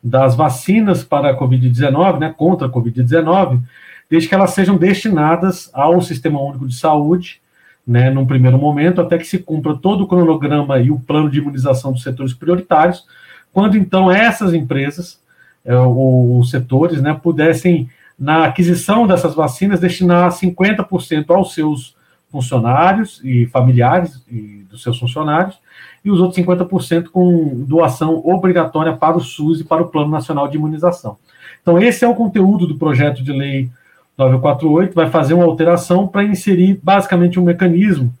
das 0.00 0.36
vacinas 0.36 1.02
para 1.02 1.30
a 1.30 1.36
Covid-19, 1.36 2.20
né, 2.20 2.32
contra 2.38 2.68
a 2.68 2.70
Covid-19, 2.70 3.60
desde 4.08 4.28
que 4.28 4.34
elas 4.36 4.52
sejam 4.52 4.76
destinadas 4.76 5.68
ao 5.74 6.00
Sistema 6.00 6.40
Único 6.40 6.64
de 6.64 6.76
Saúde, 6.76 7.40
né, 7.84 8.08
num 8.08 8.24
primeiro 8.24 8.56
momento, 8.56 9.00
até 9.00 9.18
que 9.18 9.26
se 9.26 9.38
cumpra 9.38 9.74
todo 9.74 10.04
o 10.04 10.06
cronograma 10.06 10.78
e 10.78 10.92
o 10.92 11.00
plano 11.00 11.28
de 11.28 11.38
imunização 11.40 11.92
dos 11.92 12.04
setores 12.04 12.32
prioritários, 12.32 13.04
quando 13.52 13.76
então 13.76 14.12
essas 14.12 14.54
empresas, 14.54 15.18
é, 15.64 15.76
ou 15.76 16.38
os 16.38 16.52
setores, 16.52 17.02
né, 17.02 17.18
pudessem, 17.20 17.90
na 18.16 18.44
aquisição 18.44 19.08
dessas 19.08 19.34
vacinas, 19.34 19.80
destinar 19.80 20.30
50% 20.30 21.34
aos 21.34 21.52
seus 21.52 21.96
funcionários 22.30 23.20
e 23.24 23.46
familiares 23.46 24.22
e 24.30 24.57
dos 24.70 24.82
seus 24.82 24.98
funcionários, 24.98 25.58
e 26.04 26.10
os 26.10 26.20
outros 26.20 26.38
50% 26.44 27.08
com 27.08 27.64
doação 27.66 28.22
obrigatória 28.24 28.96
para 28.96 29.16
o 29.16 29.20
SUS 29.20 29.60
e 29.60 29.64
para 29.64 29.82
o 29.82 29.88
Plano 29.88 30.10
Nacional 30.10 30.48
de 30.48 30.56
Imunização. 30.56 31.16
Então, 31.62 31.78
esse 31.78 32.04
é 32.04 32.08
o 32.08 32.14
conteúdo 32.14 32.66
do 32.66 32.76
projeto 32.76 33.22
de 33.22 33.32
lei 33.32 33.70
948, 34.16 34.94
vai 34.94 35.08
fazer 35.08 35.34
uma 35.34 35.44
alteração 35.44 36.08
para 36.08 36.24
inserir 36.24 36.80
basicamente 36.82 37.38
um 37.38 37.44
mecanismo 37.44 38.12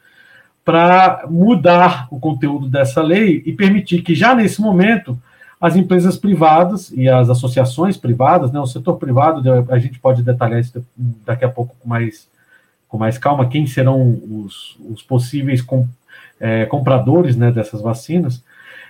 para 0.64 1.24
mudar 1.28 2.06
o 2.10 2.20
conteúdo 2.20 2.68
dessa 2.68 3.02
lei 3.02 3.42
e 3.44 3.52
permitir 3.52 4.02
que, 4.02 4.14
já 4.14 4.34
nesse 4.34 4.60
momento, 4.60 5.18
as 5.60 5.74
empresas 5.74 6.16
privadas 6.16 6.92
e 6.92 7.08
as 7.08 7.28
associações 7.28 7.96
privadas, 7.96 8.52
né, 8.52 8.60
o 8.60 8.66
setor 8.66 8.96
privado, 8.96 9.42
a 9.70 9.78
gente 9.78 9.98
pode 9.98 10.22
detalhar 10.22 10.60
isso 10.60 10.84
daqui 11.24 11.44
a 11.44 11.48
pouco 11.48 11.74
com 11.80 11.88
mais 11.88 12.28
com 12.86 12.96
mais 12.96 13.18
calma 13.18 13.46
quem 13.46 13.66
serão 13.66 14.18
os, 14.30 14.78
os 14.90 15.02
possíveis 15.02 15.60
com, 15.60 15.86
é, 16.40 16.66
compradores 16.66 17.36
né, 17.36 17.50
dessas 17.50 17.80
vacinas, 17.80 18.42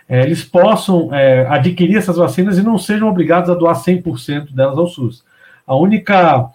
é, 0.09 0.23
eles 0.23 0.43
possam 0.43 1.15
é, 1.15 1.47
adquirir 1.49 1.97
essas 1.97 2.17
vacinas 2.17 2.59
e 2.59 2.63
não 2.63 2.79
sejam 2.79 3.09
obrigados 3.09 3.51
a 3.51 3.55
doar 3.55 3.77
100% 3.77 4.53
delas 4.53 4.79
ao 4.79 4.87
SUS. 4.87 5.23
A 5.67 5.77
única, 5.77 6.49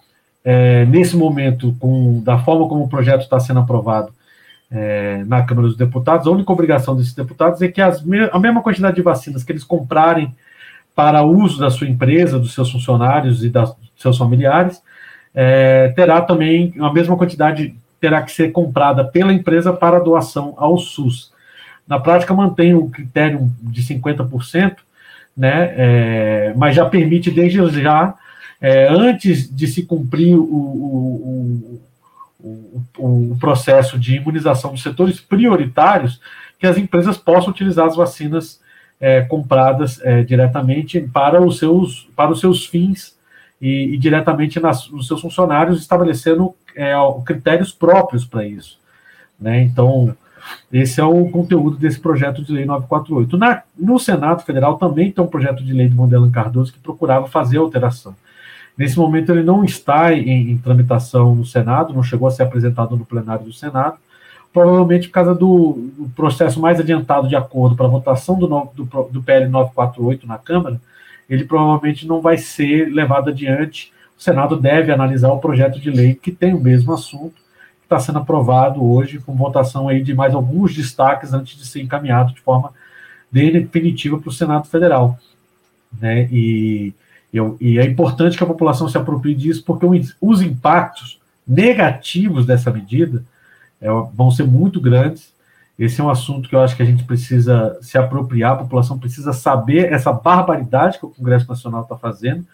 é, 0.44 0.84
nesse 0.86 1.16
momento, 1.16 1.74
com, 1.78 2.20
da 2.20 2.38
forma 2.38 2.68
como 2.68 2.84
o 2.84 2.88
projeto 2.88 3.22
está 3.22 3.38
sendo 3.38 3.60
aprovado 3.60 4.12
é, 4.70 5.22
na 5.26 5.42
Câmara 5.44 5.68
dos 5.68 5.76
Deputados, 5.76 6.26
a 6.26 6.30
única 6.30 6.52
obrigação 6.52 6.96
desses 6.96 7.14
deputados 7.14 7.62
é 7.62 7.68
que 7.68 7.80
as, 7.80 8.02
a 8.32 8.38
mesma 8.40 8.60
quantidade 8.60 8.96
de 8.96 9.02
vacinas 9.02 9.44
que 9.44 9.52
eles 9.52 9.62
comprarem 9.62 10.34
para 10.94 11.22
uso 11.22 11.60
da 11.60 11.70
sua 11.70 11.88
empresa, 11.88 12.38
dos 12.38 12.54
seus 12.54 12.70
funcionários 12.70 13.44
e 13.44 13.50
das, 13.50 13.70
dos 13.70 13.90
seus 13.98 14.18
familiares, 14.18 14.82
é, 15.32 15.88
terá 15.94 16.20
também 16.20 16.74
a 16.80 16.92
mesma 16.92 17.16
quantidade 17.16 17.74
terá 18.04 18.20
que 18.20 18.32
ser 18.32 18.52
comprada 18.52 19.02
pela 19.02 19.32
empresa 19.32 19.72
para 19.72 19.98
doação 19.98 20.52
ao 20.58 20.76
SUS. 20.76 21.32
Na 21.88 21.98
prática, 21.98 22.34
mantém 22.34 22.74
o 22.74 22.90
critério 22.90 23.50
de 23.62 23.82
50%, 23.82 24.76
né, 25.34 25.74
é, 25.74 26.54
mas 26.54 26.76
já 26.76 26.84
permite 26.84 27.30
desde 27.30 27.80
já, 27.80 28.14
é, 28.60 28.88
antes 28.90 29.48
de 29.50 29.66
se 29.66 29.84
cumprir 29.84 30.36
o, 30.36 30.42
o, 30.42 31.80
o, 32.38 33.30
o, 33.32 33.36
processo 33.40 33.98
de 33.98 34.16
imunização 34.16 34.72
dos 34.72 34.82
setores 34.82 35.18
prioritários, 35.18 36.20
que 36.58 36.66
as 36.66 36.76
empresas 36.76 37.16
possam 37.16 37.52
utilizar 37.52 37.86
as 37.86 37.96
vacinas 37.96 38.60
é, 39.00 39.22
compradas 39.22 39.98
é, 40.02 40.22
diretamente 40.22 41.00
para 41.00 41.40
os 41.40 41.58
seus, 41.58 42.06
para 42.14 42.30
os 42.30 42.40
seus 42.40 42.66
fins 42.66 43.16
e, 43.58 43.94
e 43.94 43.96
diretamente 43.96 44.60
nas, 44.60 44.90
nos 44.90 45.06
seus 45.06 45.22
funcionários, 45.22 45.80
estabelecendo 45.80 46.54
é, 46.76 46.94
critérios 47.24 47.72
próprios 47.72 48.24
para 48.24 48.44
isso. 48.44 48.78
Né? 49.40 49.62
Então, 49.62 50.16
esse 50.72 51.00
é 51.00 51.04
o 51.04 51.28
conteúdo 51.28 51.76
desse 51.76 51.98
projeto 51.98 52.42
de 52.42 52.52
lei 52.52 52.64
948. 52.64 53.36
Na, 53.36 53.62
no 53.76 53.98
Senado 53.98 54.42
Federal 54.42 54.76
também 54.76 55.10
tem 55.10 55.24
um 55.24 55.28
projeto 55.28 55.64
de 55.64 55.72
lei 55.72 55.88
de 55.88 55.94
Mondelan 55.94 56.30
Cardoso 56.30 56.72
que 56.72 56.78
procurava 56.78 57.26
fazer 57.28 57.58
alteração. 57.58 58.14
Nesse 58.76 58.98
momento 58.98 59.30
ele 59.30 59.44
não 59.44 59.64
está 59.64 60.12
em, 60.12 60.50
em, 60.50 60.58
tramitação 60.58 61.34
no 61.34 61.44
Senado, 61.44 61.94
não 61.94 62.02
chegou 62.02 62.26
a 62.26 62.30
ser 62.30 62.42
apresentado 62.42 62.96
no 62.96 63.06
plenário 63.06 63.44
do 63.44 63.52
Senado, 63.52 63.98
provavelmente 64.52 65.08
por 65.08 65.14
causa 65.14 65.34
do, 65.34 65.90
do 65.96 66.08
processo 66.14 66.60
mais 66.60 66.80
adiantado 66.80 67.28
de 67.28 67.36
acordo 67.36 67.76
para 67.76 67.86
votação 67.86 68.36
do, 68.36 68.46
do, 68.74 68.84
do 69.10 69.22
PL 69.22 69.48
948 69.48 70.26
na 70.26 70.38
Câmara, 70.38 70.80
ele 71.30 71.44
provavelmente 71.44 72.06
não 72.06 72.20
vai 72.20 72.36
ser 72.36 72.92
levado 72.92 73.30
adiante. 73.30 73.92
Senado 74.24 74.58
deve 74.58 74.90
analisar 74.90 75.30
o 75.30 75.38
projeto 75.38 75.78
de 75.78 75.90
lei 75.90 76.14
que 76.14 76.32
tem 76.32 76.54
o 76.54 76.60
mesmo 76.60 76.92
assunto 76.92 77.44
está 77.84 78.00
sendo 78.00 78.18
aprovado 78.18 78.84
hoje, 78.84 79.18
com 79.18 79.34
votação 79.34 79.88
aí 79.88 80.02
de 80.02 80.14
mais 80.14 80.34
alguns 80.34 80.74
destaques 80.74 81.32
antes 81.32 81.56
de 81.56 81.66
ser 81.66 81.82
encaminhado 81.82 82.32
de 82.32 82.40
forma 82.40 82.72
definitiva 83.30 84.18
para 84.18 84.28
o 84.28 84.32
Senado 84.32 84.66
Federal. 84.66 85.18
Né? 86.00 86.28
E, 86.30 86.92
eu, 87.32 87.56
e 87.60 87.78
é 87.78 87.84
importante 87.84 88.36
que 88.36 88.42
a 88.42 88.46
população 88.46 88.88
se 88.88 88.96
aproprie 88.96 89.34
disso, 89.34 89.62
porque 89.64 89.86
os 90.20 90.42
impactos 90.42 91.20
negativos 91.46 92.46
dessa 92.46 92.70
medida 92.70 93.22
é, 93.80 93.88
vão 94.12 94.30
ser 94.30 94.44
muito 94.44 94.80
grandes. 94.80 95.32
Esse 95.78 96.00
é 96.00 96.04
um 96.04 96.10
assunto 96.10 96.48
que 96.48 96.54
eu 96.54 96.60
acho 96.60 96.76
que 96.76 96.82
a 96.82 96.86
gente 96.86 97.04
precisa 97.04 97.76
se 97.82 97.98
apropriar, 97.98 98.52
a 98.52 98.58
população 98.58 98.98
precisa 98.98 99.32
saber 99.32 99.92
essa 99.92 100.12
barbaridade 100.12 100.98
que 100.98 101.06
o 101.06 101.10
Congresso 101.10 101.48
Nacional 101.48 101.82
está 101.82 101.96
fazendo 101.96 102.46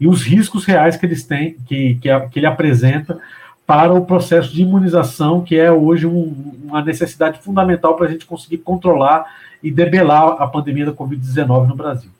e 0.00 0.08
os 0.08 0.22
riscos 0.22 0.64
reais 0.64 0.96
que 0.96 1.04
eles 1.04 1.24
têm, 1.24 1.54
que, 1.66 1.96
que, 1.96 2.20
que 2.28 2.38
ele 2.38 2.46
apresenta 2.46 3.20
para 3.66 3.92
o 3.92 4.04
processo 4.04 4.52
de 4.52 4.62
imunização, 4.62 5.42
que 5.42 5.56
é 5.56 5.70
hoje 5.70 6.06
um, 6.06 6.58
uma 6.64 6.82
necessidade 6.82 7.40
fundamental 7.40 7.94
para 7.94 8.06
a 8.06 8.10
gente 8.10 8.26
conseguir 8.26 8.58
controlar 8.58 9.26
e 9.62 9.70
debelar 9.70 10.42
a 10.42 10.46
pandemia 10.46 10.86
da 10.86 10.92
Covid-19 10.92 11.68
no 11.68 11.76
Brasil. 11.76 12.10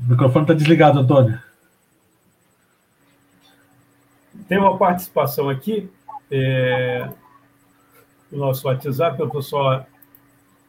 O 0.00 0.10
microfone 0.10 0.44
está 0.44 0.54
desligado, 0.54 0.98
Antônio. 0.98 1.38
Tem 4.48 4.58
uma 4.58 4.76
participação 4.76 5.48
aqui 5.48 5.88
é, 6.30 7.08
no 8.30 8.38
nosso 8.38 8.66
WhatsApp, 8.66 9.18
eu 9.18 9.26
estou 9.26 9.42
só 9.42 9.84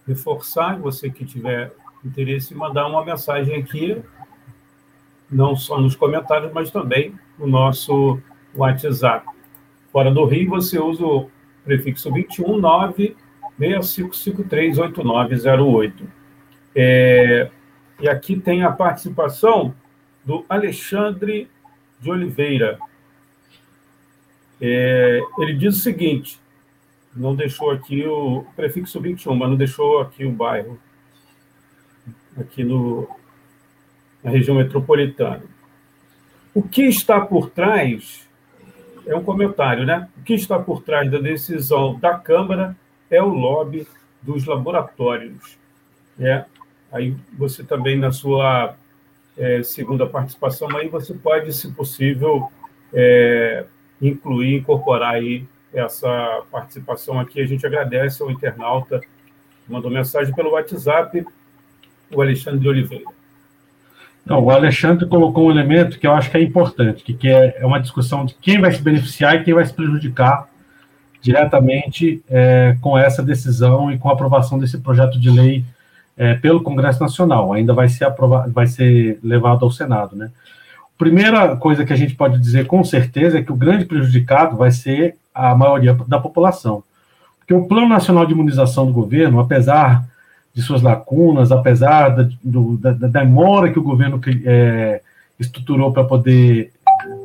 reforçar, 0.07 0.79
você 0.79 1.09
que 1.09 1.25
tiver 1.25 1.71
interesse 2.03 2.55
mandar 2.55 2.87
uma 2.87 3.05
mensagem 3.05 3.55
aqui, 3.55 4.01
não 5.29 5.55
só 5.55 5.79
nos 5.79 5.95
comentários, 5.95 6.51
mas 6.51 6.71
também 6.71 7.15
no 7.37 7.45
nosso 7.47 8.19
WhatsApp. 8.55 9.25
Fora 9.91 10.11
do 10.11 10.25
Rio, 10.25 10.49
você 10.49 10.79
usa 10.79 11.05
o 11.05 11.29
prefixo 11.63 12.11
21 12.11 12.59
965538908. 13.59 15.93
É, 16.75 17.51
e 17.99 18.09
aqui 18.09 18.39
tem 18.39 18.63
a 18.63 18.71
participação 18.71 19.75
do 20.25 20.43
Alexandre 20.49 21.47
de 21.99 22.09
Oliveira. 22.09 22.79
É, 24.59 25.21
ele 25.39 25.53
diz 25.53 25.77
o 25.77 25.79
seguinte: 25.79 26.41
não 27.15 27.35
deixou 27.35 27.71
aqui 27.71 28.05
o 28.07 28.45
prefixo 28.55 28.99
21, 28.99 29.35
mas 29.35 29.49
não 29.49 29.57
deixou 29.57 29.99
aqui 29.99 30.25
o 30.25 30.31
bairro 30.31 30.79
aqui 32.37 32.63
no, 32.63 33.07
na 34.23 34.31
região 34.31 34.55
metropolitana. 34.55 35.43
O 36.53 36.61
que 36.61 36.83
está 36.83 37.19
por 37.21 37.49
trás 37.49 38.27
é 39.05 39.15
um 39.15 39.23
comentário, 39.23 39.85
né? 39.85 40.07
O 40.17 40.23
que 40.23 40.33
está 40.33 40.59
por 40.59 40.81
trás 40.81 41.09
da 41.09 41.17
decisão 41.17 41.99
da 41.99 42.17
Câmara 42.17 42.75
é 43.09 43.21
o 43.21 43.29
lobby 43.29 43.87
dos 44.21 44.45
laboratórios. 44.45 45.57
É, 46.19 46.45
aí 46.91 47.15
você 47.37 47.63
também, 47.63 47.97
na 47.97 48.11
sua 48.11 48.75
é, 49.37 49.63
segunda 49.63 50.05
participação, 50.05 50.69
aí 50.77 50.87
você 50.87 51.13
pode, 51.13 51.51
se 51.53 51.71
possível, 51.71 52.51
é, 52.93 53.65
incluir, 54.01 54.57
incorporar 54.57 55.15
aí 55.15 55.45
essa 55.73 56.44
participação 56.51 57.19
aqui. 57.19 57.41
A 57.41 57.45
gente 57.45 57.65
agradece 57.65 58.21
ao 58.21 58.31
internauta 58.31 59.00
que 59.00 59.71
mandou 59.71 59.91
mensagem 59.91 60.33
pelo 60.33 60.51
WhatsApp 60.51 61.25
o 62.13 62.21
Alexandre 62.21 62.59
de 62.59 62.68
Oliveira. 62.68 63.06
Não, 64.25 64.39
o 64.44 64.51
Alexandre 64.51 65.07
colocou 65.07 65.47
um 65.47 65.51
elemento 65.51 65.97
que 65.97 66.06
eu 66.06 66.12
acho 66.12 66.30
que 66.30 66.37
é 66.37 66.42
importante, 66.42 67.04
que, 67.04 67.13
que 67.13 67.28
é, 67.28 67.57
é 67.59 67.66
uma 67.66 67.80
discussão 67.80 68.25
de 68.25 68.35
quem 68.35 68.59
vai 68.59 68.71
se 68.71 68.81
beneficiar 68.81 69.35
e 69.35 69.44
quem 69.44 69.54
vai 69.54 69.66
se 69.66 69.73
prejudicar 69.73 70.47
diretamente 71.21 72.23
é, 72.30 72.75
com 72.81 72.97
essa 72.97 73.23
decisão 73.23 73.92
e 73.92 73.97
com 73.97 74.09
a 74.09 74.13
aprovação 74.13 74.59
desse 74.59 74.78
projeto 74.80 75.19
de 75.19 75.30
lei 75.30 75.63
é, 76.18 76.35
pelo 76.35 76.61
Congresso 76.61 77.01
Nacional. 77.01 77.54
Ainda 77.54 77.73
vai 77.73 77.90
ser, 77.90 78.06
aprovado, 78.06 78.51
vai 78.51 78.68
ser 78.68 79.19
levado 79.23 79.63
ao 79.63 79.71
Senado, 79.71 80.16
né? 80.16 80.31
Primeira 80.97 81.56
coisa 81.56 81.83
que 81.83 81.94
a 81.94 81.95
gente 81.95 82.13
pode 82.13 82.37
dizer 82.37 82.68
com 82.68 82.83
certeza 82.83 83.40
é 83.40 83.42
que 83.42 83.51
o 83.51 83.56
grande 83.56 83.85
prejudicado 83.85 84.56
vai 84.56 84.69
ser 84.69 85.16
a 85.33 85.56
maioria 85.56 85.94
da 86.07 86.19
população. 86.19 86.83
Porque 87.40 87.54
o 87.54 87.68
Plano 87.68 87.88
Nacional 87.88 88.26
de 88.26 88.33
Imunização 88.33 88.85
do 88.85 88.94
governo, 88.94 89.40
apesar 89.40 90.06
de 90.54 90.61
suas 90.61 90.81
lacunas, 90.81 91.52
apesar 91.52 92.09
da, 92.09 92.30
do, 92.44 92.78
da, 92.78 92.92
da 92.92 93.07
demora 93.07 93.71
que 93.71 93.80
o 93.80 93.83
governo 93.83 94.19
é, 94.45 95.02
estruturou 95.40 95.92
para 95.92 96.04
poder 96.04 96.71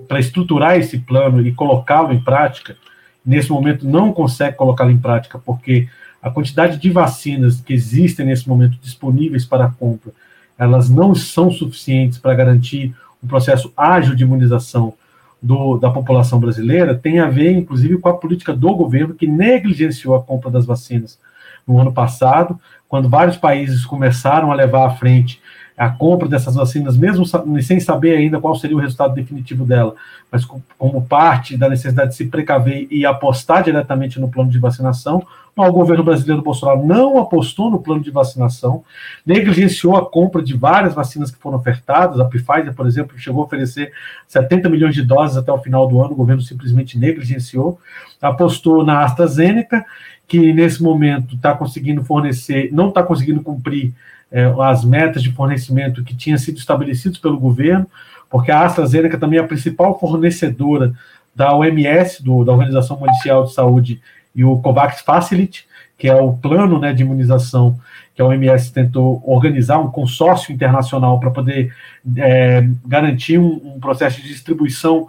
para 0.09 0.21
estruturar 0.21 0.77
esse 0.77 0.99
plano 0.99 1.45
e 1.45 1.53
colocá-lo 1.53 2.13
em 2.13 2.21
prática, 2.21 2.77
nesse 3.25 3.51
momento 3.51 3.87
não 3.87 4.13
consegue 4.13 4.57
colocá-lo 4.57 4.91
em 4.91 4.99
prática 4.99 5.39
porque 5.39 5.89
a 6.23 6.31
quantidade 6.31 6.79
de 6.79 6.91
vacinas 6.91 7.61
que 7.61 7.73
existem 7.73 8.27
nesse 8.27 8.49
momento 8.49 8.79
disponíveis 8.81 9.45
para 9.45 9.69
compra, 9.69 10.13
elas 10.59 10.89
não 10.89 11.15
são 11.15 11.51
suficientes 11.51 12.19
para 12.19 12.35
garantir 12.35 12.95
um 13.23 13.27
processo 13.27 13.73
ágil 13.77 14.15
de 14.15 14.23
imunização 14.23 14.95
do, 15.43 15.79
da 15.79 15.91
população 15.91 16.41
brasileira, 16.41 16.95
tem 16.95 17.19
a 17.19 17.29
ver, 17.29 17.53
inclusive, 17.53 17.99
com 17.99 18.09
a 18.09 18.17
política 18.17 18.53
do 18.53 18.75
governo 18.75 19.15
que 19.15 19.27
negligenciou 19.27 20.15
a 20.15 20.23
compra 20.23 20.51
das 20.51 20.67
vacinas 20.67 21.19
no 21.67 21.79
ano 21.79 21.93
passado, 21.93 22.59
quando 22.89 23.09
vários 23.09 23.37
países 23.37 23.85
começaram 23.85 24.53
a 24.53 24.55
levar 24.55 24.87
à 24.87 24.91
frente 24.91 25.41
a 25.77 25.91
compra 25.91 26.29
dessas 26.29 26.55
vacinas, 26.55 26.97
mesmo 26.97 27.25
sem 27.63 27.79
saber 27.79 28.17
ainda 28.17 28.41
qual 28.41 28.55
seria 28.55 28.77
o 28.77 28.81
resultado 28.81 29.15
definitivo 29.15 29.65
dela, 29.65 29.95
mas 30.33 30.45
como 30.45 31.03
parte 31.03 31.57
da 31.57 31.69
necessidade 31.69 32.11
de 32.11 32.17
se 32.17 32.27
precaver 32.27 32.87
e 32.91 33.05
apostar 33.05 33.63
diretamente 33.63 34.19
no 34.19 34.29
plano 34.29 34.51
de 34.51 34.59
vacinação, 34.59 35.27
o 35.55 35.73
governo 35.73 36.05
brasileiro 36.05 36.43
Bolsonaro 36.43 36.85
não 36.85 37.19
apostou 37.19 37.71
no 37.71 37.81
plano 37.81 38.03
de 38.03 38.11
vacinação, 38.11 38.85
negligenciou 39.25 39.97
a 39.97 40.05
compra 40.05 40.43
de 40.43 40.55
várias 40.55 40.95
vacinas 40.95 41.31
que 41.31 41.39
foram 41.39 41.57
ofertadas, 41.57 42.21
a 42.21 42.27
Pfizer, 42.27 42.75
por 42.75 42.87
exemplo, 42.87 43.19
chegou 43.19 43.43
a 43.43 43.47
oferecer 43.47 43.91
70 44.29 44.69
milhões 44.69 44.95
de 44.95 45.03
doses 45.03 45.37
até 45.37 45.51
o 45.51 45.59
final 45.59 45.89
do 45.89 46.01
ano, 46.03 46.13
o 46.13 46.17
governo 46.17 46.43
simplesmente 46.43 46.99
negligenciou, 46.99 47.79
apostou 48.21 48.85
na 48.85 49.03
AstraZeneca 49.03 49.85
que 50.29 50.53
nesse 50.53 50.83
momento 50.83 51.37
está 51.37 51.55
conseguindo 51.55 52.05
fornecer, 52.05 52.69
não 52.73 52.89
está 52.89 53.03
conseguindo 53.03 53.43
cumprir 53.43 53.95
é, 54.31 54.45
as 54.61 54.85
metas 54.85 55.23
de 55.23 55.33
fornecimento 55.33 56.03
que 56.03 56.15
tinham 56.15 56.39
sido 56.39 56.59
estabelecidas 56.59 57.19
pelo 57.19 57.39
governo, 57.39 57.87
porque 58.29 58.51
a 58.51 58.65
AstraZeneca 58.65 59.19
também 59.19 59.39
é 59.39 59.43
a 59.43 59.47
principal 59.47 59.99
fornecedora 59.99 60.93
da 61.35 61.55
OMS, 61.55 62.23
do, 62.23 62.45
da 62.45 62.53
Organização 62.53 62.99
Mundial 62.99 63.45
de 63.45 63.53
Saúde, 63.53 64.01
e 64.35 64.45
o 64.45 64.59
COVAX 64.59 65.01
Facility, 65.01 65.67
que 65.97 66.09
é 66.09 66.15
o 66.15 66.33
plano 66.33 66.79
né, 66.79 66.93
de 66.93 67.03
imunização 67.03 67.79
que 68.15 68.21
a 68.21 68.25
OMS 68.25 68.73
tentou 68.73 69.23
organizar, 69.27 69.79
um 69.79 69.91
consórcio 69.91 70.53
internacional 70.53 71.21
para 71.21 71.31
poder 71.31 71.73
é, 72.17 72.67
garantir 72.85 73.39
um, 73.39 73.75
um 73.77 73.81
processo 73.81 74.21
de 74.21 74.29
distribuição, 74.29 75.09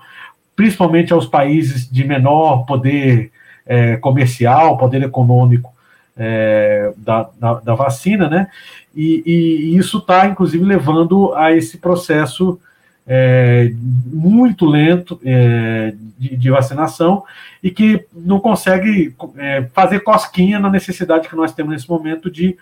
principalmente 0.55 1.13
aos 1.13 1.25
países 1.25 1.89
de 1.89 2.03
menor 2.03 2.65
poder 2.65 3.31
é, 3.65 3.95
comercial, 3.97 4.77
poder 4.77 5.03
econômico 5.03 5.74
é, 6.17 6.93
da, 6.97 7.29
da, 7.39 7.53
da, 7.55 7.75
vacina, 7.75 8.29
né? 8.29 8.47
E, 8.95 9.24
e 9.25 9.77
isso 9.77 10.00
está, 10.00 10.27
inclusive, 10.27 10.63
levando 10.63 11.33
a 11.36 11.51
esse 11.51 11.77
processo 11.77 12.59
é, 13.05 13.71
muito 14.07 14.65
lento 14.65 15.19
é, 15.24 15.93
de, 16.17 16.36
de, 16.36 16.50
vacinação 16.50 17.24
e 17.63 17.71
que 17.71 18.05
não 18.13 18.39
consegue 18.39 19.15
é, 19.38 19.67
fazer 19.74 20.01
cosquinha 20.01 20.59
na 20.59 20.69
necessidade 20.69 21.29
que 21.29 21.36
nós 21.36 21.53
temos 21.53 21.71
nesse 21.71 21.89
momento 21.89 22.29
de 22.29 22.57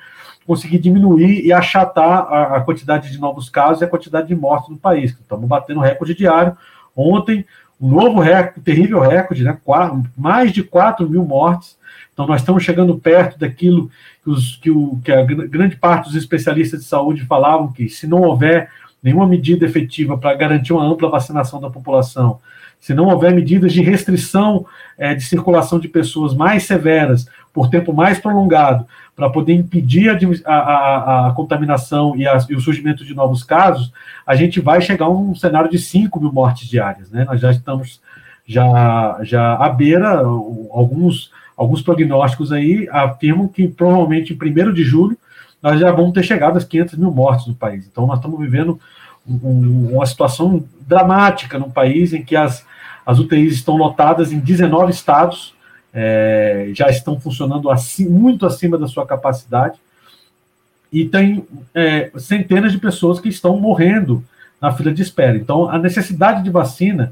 conseguir 0.45 0.77
diminuir 0.77 1.43
e 1.43 1.51
achatar 1.51 2.27
a, 2.31 2.57
a 2.57 2.61
quantidade 2.61 3.11
de 3.11 3.17
novos 3.17 3.49
casos 3.49 3.81
e 3.81 3.85
a 3.85 3.87
quantidade 3.87 4.27
de 4.27 4.35
mortes 4.35 4.69
no 4.69 4.77
país. 4.77 5.11
Estamos 5.11 5.47
batendo 5.47 5.79
recorde 5.79 6.13
diário. 6.13 6.55
Ontem, 6.95 7.43
um 7.81 7.89
novo 7.89 8.19
recorde, 8.19 8.61
terrível 8.61 8.99
recorde, 8.99 9.43
né? 9.43 9.57
Mais 10.15 10.51
de 10.51 10.63
4 10.63 11.09
mil 11.09 11.25
mortes. 11.25 11.75
Então, 12.15 12.25
nós 12.25 12.39
estamos 12.39 12.63
chegando 12.63 12.97
perto 12.97 13.37
daquilo 13.37 13.91
que, 14.23 14.29
os, 14.29 14.55
que, 14.55 14.71
o, 14.71 14.97
que 15.03 15.11
a 15.11 15.21
grande 15.25 15.75
parte 15.75 16.05
dos 16.05 16.15
especialistas 16.15 16.79
de 16.79 16.85
saúde 16.85 17.25
falavam 17.25 17.73
que, 17.73 17.89
se 17.89 18.07
não 18.07 18.21
houver 18.21 18.69
nenhuma 19.03 19.27
medida 19.27 19.65
efetiva 19.65 20.17
para 20.17 20.33
garantir 20.33 20.71
uma 20.71 20.85
ampla 20.85 21.09
vacinação 21.09 21.59
da 21.59 21.69
população, 21.69 22.39
se 22.79 22.93
não 22.93 23.07
houver 23.07 23.33
medidas 23.35 23.73
de 23.73 23.81
restrição 23.81 24.65
é, 24.97 25.13
de 25.13 25.23
circulação 25.23 25.77
de 25.77 25.89
pessoas 25.89 26.33
mais 26.33 26.63
severas, 26.63 27.27
por 27.53 27.69
tempo 27.69 27.91
mais 27.91 28.17
prolongado, 28.17 28.87
para 29.13 29.29
poder 29.29 29.53
impedir 29.53 30.09
a, 30.09 30.53
a, 30.53 31.27
a 31.27 31.31
contaminação 31.33 32.15
e, 32.15 32.25
a, 32.25 32.37
e, 32.49 32.55
o 32.55 32.61
surgimento 32.61 33.03
de 33.03 33.13
novos 33.13 33.43
casos, 33.43 33.91
a 34.25 34.35
gente 34.35 34.61
vai 34.61 34.81
chegar 34.81 35.05
a 35.05 35.09
um 35.09 35.35
cenário 35.35 35.69
de 35.69 35.79
5 35.79 36.17
mil 36.19 36.31
mortes 36.31 36.69
diárias. 36.69 37.11
Né? 37.11 37.25
Nós 37.25 37.41
já 37.41 37.51
estamos 37.51 37.99
já, 38.47 39.17
já 39.21 39.55
à 39.55 39.69
beira, 39.69 40.19
alguns, 40.19 41.31
alguns 41.55 41.81
prognósticos 41.81 42.51
aí 42.51 42.87
afirmam 42.91 43.47
que 43.47 43.67
provavelmente 43.67 44.33
em 44.33 44.61
1 44.67 44.73
de 44.73 44.83
julho 44.83 45.17
nós 45.61 45.79
já 45.79 45.91
vamos 45.91 46.13
ter 46.13 46.23
chegado 46.23 46.57
às 46.57 46.63
500 46.63 46.95
mil 46.95 47.11
mortes 47.11 47.47
no 47.47 47.55
país. 47.55 47.87
Então 47.87 48.05
nós 48.05 48.17
estamos 48.17 48.39
vivendo 48.39 48.79
um, 49.27 49.95
uma 49.95 50.05
situação 50.05 50.63
dramática 50.87 51.57
no 51.57 51.71
país 51.71 52.13
em 52.13 52.23
que 52.23 52.35
as, 52.35 52.65
as 53.05 53.19
UTIs 53.19 53.53
estão 53.53 53.75
lotadas 53.75 54.31
em 54.31 54.39
19 54.39 54.91
estados, 54.91 55.55
é, 55.93 56.69
já 56.73 56.89
estão 56.89 57.19
funcionando 57.19 57.71
assim, 57.71 58.07
muito 58.07 58.45
acima 58.45 58.77
da 58.77 58.87
sua 58.87 59.05
capacidade, 59.05 59.79
e 60.91 61.05
tem 61.05 61.45
é, 61.73 62.11
centenas 62.17 62.71
de 62.71 62.77
pessoas 62.77 63.19
que 63.19 63.29
estão 63.29 63.59
morrendo 63.59 64.23
na 64.61 64.71
fila 64.71 64.93
de 64.93 65.01
espera. 65.01 65.35
Então, 65.35 65.69
a 65.69 65.77
necessidade 65.77 66.43
de 66.43 66.49
vacina 66.49 67.11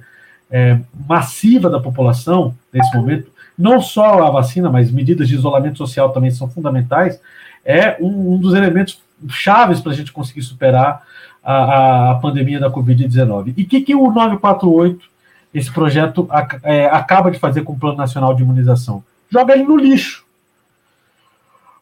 é, 0.50 0.79
massiva 1.07 1.69
da 1.69 1.79
população, 1.79 2.55
nesse 2.71 2.95
momento, 2.95 3.33
não 3.57 3.81
só 3.81 4.24
a 4.24 4.29
vacina, 4.29 4.69
mas 4.69 4.91
medidas 4.91 5.27
de 5.27 5.36
isolamento 5.36 5.77
social 5.77 6.12
também 6.12 6.31
são 6.31 6.50
fundamentais, 6.50 7.19
é 7.63 7.98
um, 8.00 8.33
um 8.33 8.38
dos 8.38 8.53
elementos 8.53 9.01
chaves 9.29 9.79
para 9.79 9.91
a 9.91 9.95
gente 9.95 10.12
conseguir 10.12 10.41
superar 10.41 11.03
a, 11.43 12.12
a 12.12 12.15
pandemia 12.15 12.60
da 12.60 12.69
Covid-19. 12.69 13.53
E 13.55 13.63
o 13.63 13.67
que, 13.67 13.81
que 13.81 13.95
o 13.95 14.12
948 14.12 15.13
esse 15.53 15.72
projeto 15.72 16.27
é, 16.63 16.86
acaba 16.88 17.29
de 17.29 17.38
fazer 17.38 17.63
com 17.63 17.74
o 17.74 17.79
Plano 17.79 17.98
Nacional 17.98 18.33
de 18.33 18.41
Imunização? 18.41 19.03
Joga 19.29 19.53
ele 19.53 19.63
no 19.63 19.77
lixo. 19.77 20.25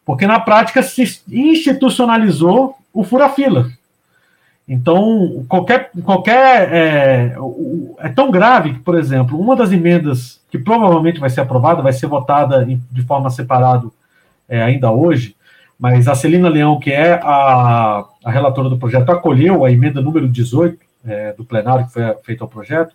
Porque 0.06 0.28
na 0.28 0.40
prática 0.40 0.84
se 0.84 1.22
institucionalizou 1.30 2.76
o 2.94 3.04
fura-fila. 3.04 3.72
Então, 4.68 5.46
qualquer. 5.50 5.92
qualquer 6.04 6.74
é, 6.74 7.36
é, 8.00 8.10
tão 8.10 8.32
grave 8.32 8.74
que, 8.74 8.80
por 8.80 8.96
exemplo, 8.96 9.40
uma 9.40 9.56
das 9.56 9.72
emendas 9.72 10.40
que 10.50 10.58
provavelmente 10.58 11.20
vai 11.20 11.30
ser 11.30 11.42
aprovada, 11.42 11.82
vai 11.82 11.94
ser 11.94 12.08
votada 12.08 12.66
de 12.66 13.02
forma 13.04 13.30
separada 13.30 13.88
é, 14.48 14.62
ainda 14.62 14.92
hoje, 14.92 15.36
mas 15.80 16.08
a 16.08 16.16
Celina 16.16 16.50
Leão, 16.50 16.80
que 16.80 16.92
é 16.92 17.14
a, 17.14 18.06
a 18.24 18.32
relatora 18.32 18.70
do 18.70 18.78
projeto, 18.78 19.12
acolheu 19.12 19.66
a 19.66 19.72
emenda 19.72 20.02
número 20.02 20.28
18 20.28 20.78
é, 21.06 21.34
do 21.34 21.44
plenário 21.44 21.88
que 21.88 21.94
foi 21.94 22.04
feito 22.24 22.44
ao 22.44 22.50
projeto, 22.50 22.94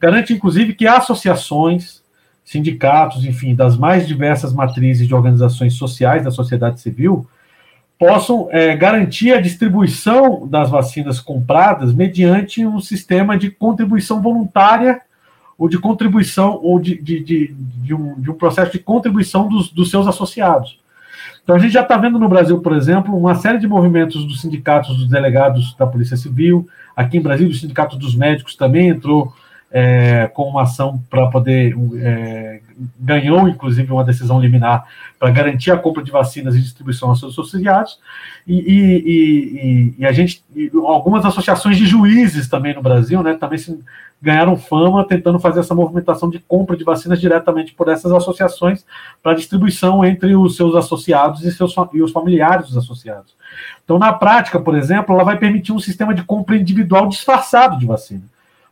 Garante, 0.00 0.32
inclusive, 0.32 0.74
que 0.74 0.86
associações, 0.86 2.02
sindicatos, 2.44 3.24
enfim, 3.24 3.54
das 3.54 3.76
mais 3.76 4.06
diversas 4.06 4.52
matrizes 4.52 5.06
de 5.06 5.14
organizações 5.14 5.74
sociais 5.74 6.24
da 6.24 6.30
sociedade 6.30 6.80
civil 6.80 7.26
possam 7.98 8.48
é, 8.50 8.76
garantir 8.76 9.32
a 9.32 9.40
distribuição 9.40 10.46
das 10.46 10.70
vacinas 10.70 11.18
compradas 11.18 11.92
mediante 11.92 12.64
um 12.64 12.80
sistema 12.80 13.36
de 13.36 13.50
contribuição 13.50 14.22
voluntária 14.22 15.00
ou 15.58 15.68
de 15.68 15.78
contribuição 15.78 16.60
ou 16.62 16.78
de, 16.78 16.96
de, 17.02 17.20
de, 17.20 17.54
de 17.54 17.94
um, 17.94 18.20
de 18.20 18.30
um 18.30 18.34
processo 18.34 18.70
de 18.70 18.78
contribuição 18.78 19.48
dos, 19.48 19.70
dos 19.70 19.90
seus 19.90 20.06
associados. 20.06 20.78
Então 21.42 21.56
a 21.56 21.58
gente 21.58 21.72
já 21.72 21.82
está 21.82 21.96
vendo 21.96 22.18
no 22.18 22.28
Brasil, 22.28 22.60
por 22.60 22.72
exemplo, 22.72 23.16
uma 23.16 23.34
série 23.34 23.58
de 23.58 23.66
movimentos 23.66 24.24
dos 24.24 24.40
sindicatos 24.40 24.96
dos 24.96 25.08
delegados 25.08 25.74
da 25.76 25.86
Polícia 25.86 26.16
Civil, 26.16 26.68
aqui 26.94 27.16
em 27.16 27.22
Brasil, 27.22 27.48
o 27.48 27.54
sindicato 27.54 27.96
dos 27.96 28.14
médicos 28.14 28.54
também 28.54 28.88
entrou 28.88 29.32
é, 29.70 30.26
com 30.28 30.44
uma 30.44 30.62
ação 30.62 31.02
para 31.10 31.26
poder. 31.28 31.74
É, 32.00 32.60
ganhou, 32.98 33.48
inclusive, 33.48 33.92
uma 33.92 34.04
decisão 34.04 34.40
liminar 34.40 34.86
para 35.18 35.30
garantir 35.30 35.72
a 35.72 35.76
compra 35.76 36.02
de 36.02 36.12
vacinas 36.12 36.54
e 36.54 36.60
distribuição 36.60 37.08
aos 37.08 37.18
seus 37.18 37.32
associados. 37.32 37.98
E, 38.46 38.54
e, 38.54 38.98
e, 39.06 39.94
e 39.98 40.06
a 40.06 40.12
gente. 40.12 40.44
algumas 40.86 41.24
associações 41.24 41.76
de 41.76 41.86
juízes 41.86 42.48
também 42.48 42.74
no 42.74 42.82
Brasil, 42.82 43.22
né, 43.22 43.34
também 43.34 43.58
se, 43.58 43.78
ganharam 44.20 44.56
fama 44.56 45.06
tentando 45.06 45.38
fazer 45.38 45.60
essa 45.60 45.74
movimentação 45.74 46.28
de 46.28 46.38
compra 46.40 46.76
de 46.76 46.84
vacinas 46.84 47.20
diretamente 47.20 47.72
por 47.72 47.88
essas 47.88 48.12
associações 48.12 48.84
para 49.22 49.34
distribuição 49.34 50.04
entre 50.04 50.34
os 50.34 50.56
seus 50.56 50.74
associados 50.74 51.44
e, 51.44 51.52
seus, 51.52 51.74
e 51.92 52.02
os 52.02 52.10
familiares 52.10 52.66
dos 52.66 52.76
associados. 52.76 53.36
Então, 53.84 53.98
na 53.98 54.12
prática, 54.12 54.60
por 54.60 54.76
exemplo, 54.76 55.14
ela 55.14 55.24
vai 55.24 55.38
permitir 55.38 55.72
um 55.72 55.78
sistema 55.78 56.12
de 56.12 56.22
compra 56.22 56.56
individual 56.56 57.06
disfarçado 57.06 57.78
de 57.78 57.86
vacina. 57.86 58.22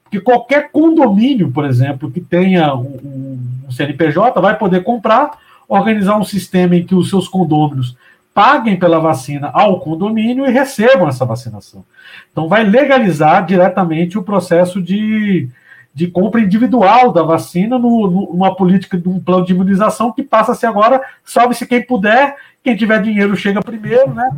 Porque 0.07 0.21
qualquer 0.21 0.71
condomínio, 0.71 1.51
por 1.51 1.65
exemplo, 1.65 2.11
que 2.11 2.21
tenha 2.21 2.75
um, 2.75 3.39
um 3.67 3.71
CNPJ, 3.71 4.41
vai 4.41 4.57
poder 4.57 4.85
comprar, 4.85 5.39
organizar 5.69 6.17
um 6.17 6.25
sistema 6.25 6.77
em 6.77 6.87
que 6.87 6.95
os 6.95 7.11
seus 7.11 7.27
condôminos 7.29 7.97
paguem 8.33 8.79
pela 8.79 9.01
vacina 9.01 9.51
ao 9.53 9.81
condomínio 9.81 10.47
e 10.47 10.51
recebam 10.51 11.09
essa 11.09 11.25
vacinação. 11.25 11.85
Então, 12.31 12.49
vai 12.49 12.65
legalizar 12.65 13.45
diretamente 13.45 14.17
o 14.17 14.23
processo 14.23 14.81
de, 14.81 15.49
de 15.93 16.07
compra 16.07 16.41
individual 16.41 17.13
da 17.13 17.23
vacina 17.23 17.79
no, 17.79 18.09
no, 18.09 18.33
numa 18.33 18.55
política 18.55 18.97
de 18.99 19.09
um 19.09 19.19
plano 19.19 19.45
de 19.45 19.53
imunização 19.53 20.13
que 20.13 20.23
passa 20.23 20.53
a 20.53 20.55
ser 20.55 20.67
agora, 20.67 21.01
salve-se 21.25 21.67
quem 21.67 21.83
puder, 21.83 22.37
quem 22.63 22.77
tiver 22.77 23.03
dinheiro 23.03 23.35
chega 23.35 23.63
primeiro, 23.63 24.13
né? 24.15 24.29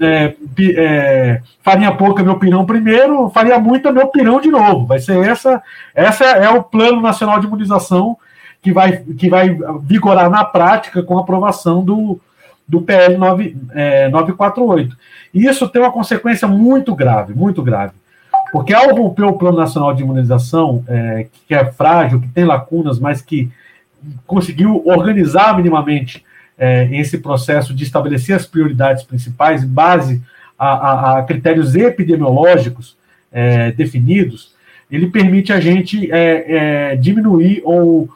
É, 0.00 0.34
é, 0.76 1.42
farinha 1.62 1.92
pouca 1.92 2.22
meu 2.22 2.38
pirão 2.38 2.64
primeiro, 2.64 3.30
farinha 3.30 3.58
muita 3.58 3.92
meu 3.92 4.08
pirão 4.08 4.40
de 4.40 4.50
novo. 4.50 4.86
Vai 4.86 4.98
ser 4.98 5.18
essa, 5.26 5.62
essa 5.94 6.24
é 6.24 6.48
o 6.50 6.62
plano 6.62 7.00
nacional 7.00 7.38
de 7.38 7.46
imunização 7.46 8.16
que 8.60 8.72
vai, 8.72 8.98
que 8.98 9.28
vai 9.28 9.56
vigorar 9.82 10.30
na 10.30 10.44
prática 10.44 11.02
com 11.02 11.18
a 11.18 11.22
aprovação 11.22 11.84
do, 11.84 12.20
do 12.66 12.80
PL 12.80 13.16
9, 13.16 13.56
é, 13.72 14.08
948. 14.08 14.96
E 15.34 15.46
isso 15.46 15.68
tem 15.68 15.82
uma 15.82 15.92
consequência 15.92 16.46
muito 16.46 16.94
grave, 16.94 17.34
muito 17.34 17.62
grave. 17.62 17.92
Porque 18.52 18.74
ao 18.74 18.94
romper 18.94 19.24
o 19.24 19.32
Plano 19.32 19.56
Nacional 19.56 19.94
de 19.94 20.02
Imunização, 20.02 20.84
é, 20.86 21.26
que 21.48 21.54
é 21.54 21.64
frágil, 21.72 22.20
que 22.20 22.28
tem 22.28 22.44
lacunas, 22.44 22.98
mas 22.98 23.22
que 23.22 23.50
conseguiu 24.26 24.82
organizar 24.84 25.56
minimamente 25.56 26.24
é, 26.58 26.88
esse 26.92 27.18
processo 27.18 27.74
de 27.74 27.84
estabelecer 27.84 28.36
as 28.36 28.46
prioridades 28.46 29.02
principais, 29.04 29.64
base 29.64 30.22
a, 30.58 30.68
a, 30.68 31.18
a 31.18 31.22
critérios 31.22 31.74
epidemiológicos 31.74 32.96
é, 33.32 33.72
definidos, 33.72 34.52
ele 34.90 35.08
permite 35.08 35.52
a 35.52 35.58
gente 35.60 36.10
é, 36.12 36.90
é 36.92 36.96
diminuir 36.96 37.62
ou, 37.64 38.08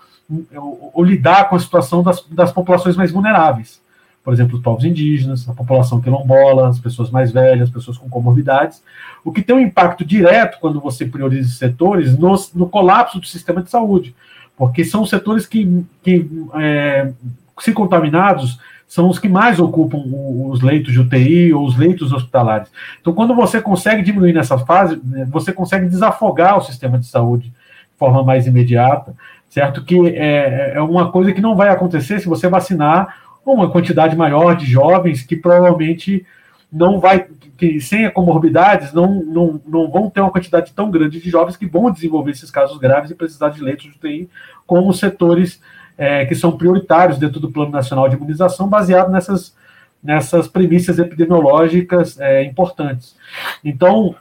ou, 0.55 0.91
ou, 0.95 1.05
lidar 1.05 1.49
com 1.49 1.57
a 1.57 1.59
situação 1.59 2.03
das, 2.03 2.23
das 2.31 2.53
populações 2.53 2.97
mais 2.97 3.11
vulneráveis. 3.11 3.81
Por 4.23 4.35
exemplo, 4.35 4.57
os 4.57 4.63
povos 4.63 4.85
indígenas, 4.85 5.49
a 5.49 5.55
população 5.55 6.01
quilombola, 6.01 6.69
as 6.69 6.79
pessoas 6.79 7.11
mais 7.11 7.33
velhas, 7.33 7.69
as 7.69 7.75
pessoas 7.75 7.97
com 7.97 8.11
comorbidades, 8.11 8.83
o 9.25 9.33
que 9.33 9.41
tem 9.41 9.57
um 9.57 9.61
impacto 9.61 10.05
direto 10.05 10.59
quando 10.61 10.81
você 10.81 11.07
prioriza 11.07 11.43
esses 11.43 11.59
setores 11.59 12.19
no, 12.19 12.35
no 12.55 12.69
colapso 12.69 13.19
do 13.19 13.27
sistema 13.27 13.63
de 13.63 13.71
saúde, 13.71 14.15
porque 14.57 14.85
são 14.85 15.07
setores 15.07 15.47
que, 15.47 15.85
que 16.03 16.29
é, 16.55 17.13
se 17.59 17.73
contaminados, 17.73 18.59
são 18.87 19.09
os 19.09 19.19
que 19.19 19.29
mais 19.29 19.59
ocupam 19.59 20.03
os 20.07 20.63
leitos 20.63 20.93
de 20.93 21.01
UTI 21.01 21.53
ou 21.53 21.67
os 21.67 21.77
leitos 21.77 22.13
hospitalares. 22.13 22.71
Então, 23.01 23.13
quando 23.13 23.35
você 23.35 23.61
consegue 23.61 24.03
diminuir 24.03 24.33
nessa 24.33 24.59
fase, 24.59 25.01
né, 25.03 25.27
você 25.31 25.53
consegue 25.53 25.89
desafogar 25.89 26.57
o 26.57 26.63
sistema 26.63 26.99
de 26.99 27.07
saúde 27.07 27.49
de 27.49 27.99
forma 27.99 28.23
mais 28.23 28.47
imediata, 28.47 29.15
certo? 29.49 29.85
Que 29.85 30.09
é, 30.11 30.75
é 30.77 30.81
uma 30.81 31.11
coisa 31.11 31.33
que 31.33 31.41
não 31.41 31.57
vai 31.57 31.69
acontecer 31.69 32.21
se 32.21 32.29
você 32.29 32.49
vacinar 32.49 33.17
uma 33.45 33.71
quantidade 33.71 34.17
maior 34.17 34.55
de 34.57 34.67
jovens 34.67 35.23
que 35.23 35.37
provavelmente 35.37 36.25
não 36.71 37.01
vai, 37.01 37.27
que 37.57 37.81
sem 37.81 38.11
comorbidades, 38.11 38.93
não, 38.93 39.23
não, 39.25 39.61
não 39.67 39.91
vão 39.91 40.11
ter 40.11 40.21
uma 40.21 40.31
quantidade 40.31 40.73
tão 40.73 40.91
grande 40.91 41.21
de 41.21 41.31
jovens 41.31 41.57
que 41.57 41.67
vão 41.67 41.91
desenvolver 41.91 42.33
esses 42.33 42.51
casos 42.51 42.77
graves 42.79 43.11
e 43.11 43.15
precisar 43.15 43.51
de 43.51 43.63
leitos 43.63 43.85
de 43.85 43.93
UTI, 43.93 44.29
como 44.67 44.89
os 44.89 44.99
setores 44.99 45.61
é, 45.99 46.27
que 46.27 46.35
são 46.35 46.57
prioritários 46.57 47.19
dentro 47.19 47.41
do 47.41 47.51
Plano 47.51 47.71
Nacional 47.71 48.09
de 48.09 48.17
Imunização, 48.17 48.69
baseado 48.69 49.11
nessas, 49.11 49.55
nessas 50.03 50.47
premissas 50.47 50.99
epidemiológicas 50.99 52.19
é, 52.21 52.45
importantes. 52.45 53.17
Então, 53.65 54.15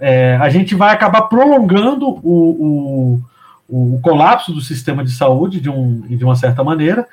é, 0.00 0.36
a 0.36 0.48
gente 0.48 0.74
vai 0.74 0.92
acabar 0.92 1.22
prolongando 1.22 2.08
o, 2.08 3.20
o, 3.68 3.94
o, 3.94 4.00
colapso 4.00 4.52
do 4.52 4.60
sistema 4.60 5.02
de 5.02 5.10
saúde 5.10 5.60
de, 5.60 5.70
um, 5.70 6.00
de 6.00 6.24
uma 6.24 6.36
certa 6.36 6.62
maneira, 6.62 7.06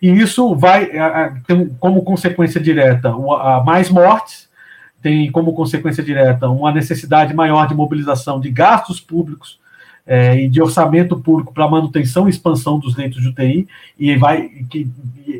e 0.00 0.08
isso 0.10 0.54
vai 0.54 0.86
ter 1.46 1.70
como 1.78 2.02
consequência 2.02 2.60
direta 2.60 3.10
a 3.10 3.62
mais 3.62 3.90
mortes, 3.90 4.48
tem 5.02 5.30
como 5.30 5.52
consequência 5.52 6.02
direta 6.02 6.48
uma 6.48 6.72
necessidade 6.72 7.34
maior 7.34 7.66
de 7.66 7.74
mobilização 7.74 8.40
de 8.40 8.50
gastos 8.50 9.00
públicos 9.00 9.59
é, 10.06 10.40
e 10.40 10.48
de 10.48 10.60
orçamento 10.60 11.18
público 11.18 11.52
para 11.52 11.68
manutenção 11.68 12.26
e 12.26 12.30
expansão 12.30 12.78
dos 12.78 12.96
leitos 12.96 13.20
de 13.22 13.28
UTI, 13.28 13.68
e 13.98 14.16
vai 14.16 14.48
que 14.68 14.90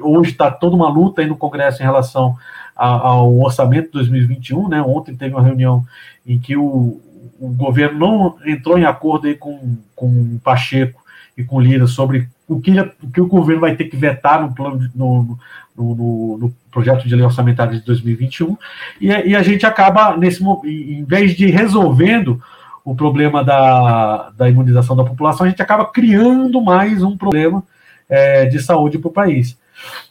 hoje 0.00 0.30
está 0.30 0.50
toda 0.50 0.76
uma 0.76 0.88
luta 0.88 1.20
aí 1.22 1.26
no 1.26 1.36
Congresso 1.36 1.82
em 1.82 1.86
relação 1.86 2.36
ao 2.76 3.38
orçamento 3.38 3.86
de 3.86 3.92
2021, 3.92 4.68
né? 4.68 4.80
Ontem 4.80 5.14
teve 5.14 5.34
uma 5.34 5.42
reunião 5.42 5.84
em 6.26 6.38
que 6.38 6.56
o, 6.56 7.00
o 7.38 7.48
governo 7.48 7.98
não 7.98 8.36
entrou 8.46 8.78
em 8.78 8.84
acordo 8.84 9.26
aí 9.26 9.34
com, 9.34 9.76
com 9.94 10.38
Pacheco 10.42 11.00
e 11.36 11.44
com 11.44 11.60
Lira 11.60 11.86
sobre 11.86 12.28
o 12.46 12.60
que, 12.60 12.78
o 12.80 13.10
que 13.12 13.20
o 13.20 13.26
governo 13.26 13.60
vai 13.60 13.76
ter 13.76 13.84
que 13.84 13.96
vetar 13.96 14.42
no 14.42 14.54
plano 14.54 14.78
de, 14.78 14.90
no, 14.94 15.38
no, 15.76 15.94
no, 15.94 16.38
no, 16.38 16.54
projeto 16.70 17.06
de 17.06 17.14
lei 17.14 17.24
orçamentária 17.24 17.78
de 17.78 17.84
2021 17.84 18.56
e, 19.00 19.08
e 19.08 19.36
a 19.36 19.42
gente 19.42 19.66
acaba 19.66 20.16
nesse 20.16 20.42
em 20.64 21.04
vez 21.04 21.36
de 21.36 21.46
resolvendo 21.46 22.42
o 22.84 22.94
problema 22.94 23.44
da, 23.44 24.30
da 24.30 24.48
imunização 24.48 24.96
da 24.96 25.04
população, 25.04 25.46
a 25.46 25.48
gente 25.48 25.62
acaba 25.62 25.84
criando 25.86 26.60
mais 26.60 27.02
um 27.02 27.16
problema 27.16 27.62
é, 28.08 28.46
de 28.46 28.60
saúde 28.60 28.98
para 28.98 29.08
o 29.08 29.12
país. 29.12 29.58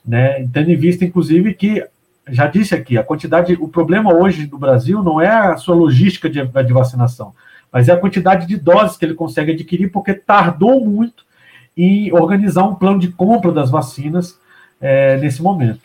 Né? 0.06 0.48
Tendo 0.54 0.72
em 0.72 0.76
vista, 0.76 1.04
inclusive, 1.04 1.54
que 1.54 1.86
já 2.30 2.48
disse 2.48 2.76
aqui, 2.76 2.98
a 2.98 3.04
quantidade, 3.04 3.58
o 3.60 3.68
problema 3.68 4.14
hoje 4.14 4.48
no 4.48 4.58
Brasil 4.58 5.04
não 5.04 5.20
é 5.20 5.30
a 5.30 5.58
sua 5.58 5.76
logística 5.76 6.30
de, 6.30 6.46
de 6.46 6.74
vacinação, 6.74 7.34
mas 7.72 7.90
é 7.90 7.94
a 7.94 7.98
quantidade 7.98 8.48
de 8.48 8.58
doses 8.58 8.98
que 8.98 9.06
ele 9.06 9.16
consegue 9.16 9.52
adquirir, 9.52 9.92
porque 9.92 10.14
tardou 10.14 10.84
muito 10.86 11.26
em 11.76 12.12
organizar 12.14 12.64
um 12.66 12.76
plano 12.76 13.00
de 13.00 13.10
compra 13.10 13.52
das 13.52 13.70
vacinas 13.70 14.40
é, 14.82 15.18
nesse 15.18 15.42
momento. 15.42 15.82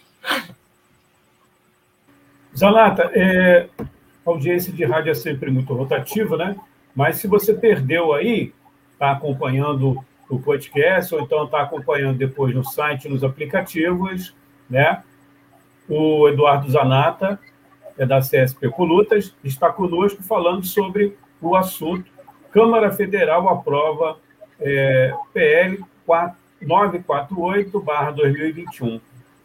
Zanata, 2.57 3.11
é, 3.14 3.67
a 3.79 4.31
audiência 4.31 4.73
de 4.73 4.85
rádio 4.85 5.11
é 5.11 5.14
sempre 5.14 5.50
muito 5.50 5.73
rotativa, 5.75 6.37
né? 6.37 6.57
Mas 6.95 7.17
se 7.17 7.27
você 7.27 7.53
perdeu 7.53 8.13
aí, 8.13 8.53
está 8.93 9.13
acompanhando 9.13 10.05
o 10.29 10.39
podcast, 10.39 11.15
ou 11.15 11.21
então 11.21 11.45
está 11.45 11.63
acompanhando 11.63 12.17
depois 12.17 12.55
no 12.55 12.65
site, 12.65 13.09
nos 13.09 13.25
aplicativos, 13.25 14.35
né? 14.69 15.03
O 15.89 16.29
Eduardo 16.29 16.71
Zanata, 16.71 17.39
é 17.97 18.05
da 18.05 18.21
CSP 18.21 18.69
Colutas, 18.71 19.33
está 19.45 19.71
conosco 19.71 20.21
falando 20.23 20.65
sobre 20.65 21.17
o 21.41 21.57
assunto. 21.57 22.13
Câmara 22.51 22.91
Federal 22.91 23.49
aprova 23.49 24.19
é, 24.61 25.15
PL 25.33 25.83
948-2021, 26.63 29.00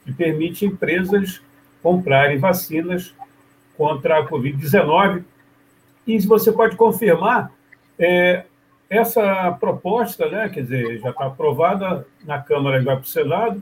que 0.05 0.13
permite 0.13 0.65
empresas 0.65 1.41
comprarem 1.81 2.37
vacinas 2.37 3.15
contra 3.77 4.19
a 4.19 4.27
Covid-19. 4.27 5.23
E 6.09 6.19
se 6.19 6.27
você 6.27 6.51
pode 6.51 6.75
confirmar, 6.75 7.51
é, 7.99 8.43
essa 8.89 9.51
proposta, 9.59 10.27
né, 10.27 10.49
quer 10.49 10.63
dizer, 10.63 10.99
já 10.99 11.11
está 11.11 11.27
aprovada 11.27 12.07
na 12.25 12.41
Câmara 12.41 12.81
e 12.81 12.83
vai 12.83 12.95
para 12.95 13.03
o 13.03 13.07
Senado, 13.07 13.61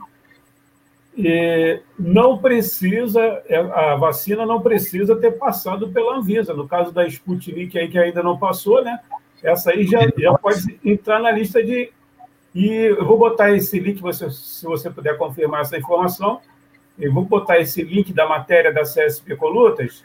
e 1.14 1.82
não 1.98 2.38
precisa, 2.38 3.20
é, 3.46 3.58
a 3.58 3.96
vacina 3.96 4.46
não 4.46 4.62
precisa 4.62 5.14
ter 5.16 5.32
passado 5.32 5.90
pela 5.90 6.16
Anvisa. 6.16 6.54
No 6.54 6.66
caso 6.66 6.90
da 6.90 7.06
Sputnik 7.06 7.78
aí, 7.78 7.88
que 7.88 7.98
ainda 7.98 8.22
não 8.22 8.38
passou, 8.38 8.82
né? 8.82 8.98
Essa 9.42 9.72
aí 9.72 9.86
já, 9.86 10.00
já 10.16 10.32
pode 10.38 10.80
entrar 10.82 11.20
na 11.20 11.30
lista 11.30 11.62
de. 11.62 11.92
E 12.54 12.66
eu 12.66 13.04
vou 13.04 13.18
botar 13.18 13.50
esse 13.50 13.78
link, 13.78 14.00
você, 14.00 14.30
se 14.30 14.64
você 14.64 14.88
puder 14.88 15.18
confirmar 15.18 15.62
essa 15.62 15.76
informação. 15.76 16.40
Eu 16.98 17.12
vou 17.12 17.24
botar 17.24 17.58
esse 17.58 17.82
link 17.82 18.12
da 18.12 18.26
matéria 18.26 18.72
da 18.72 18.82
CSP 18.82 19.36
Colutas, 19.36 20.02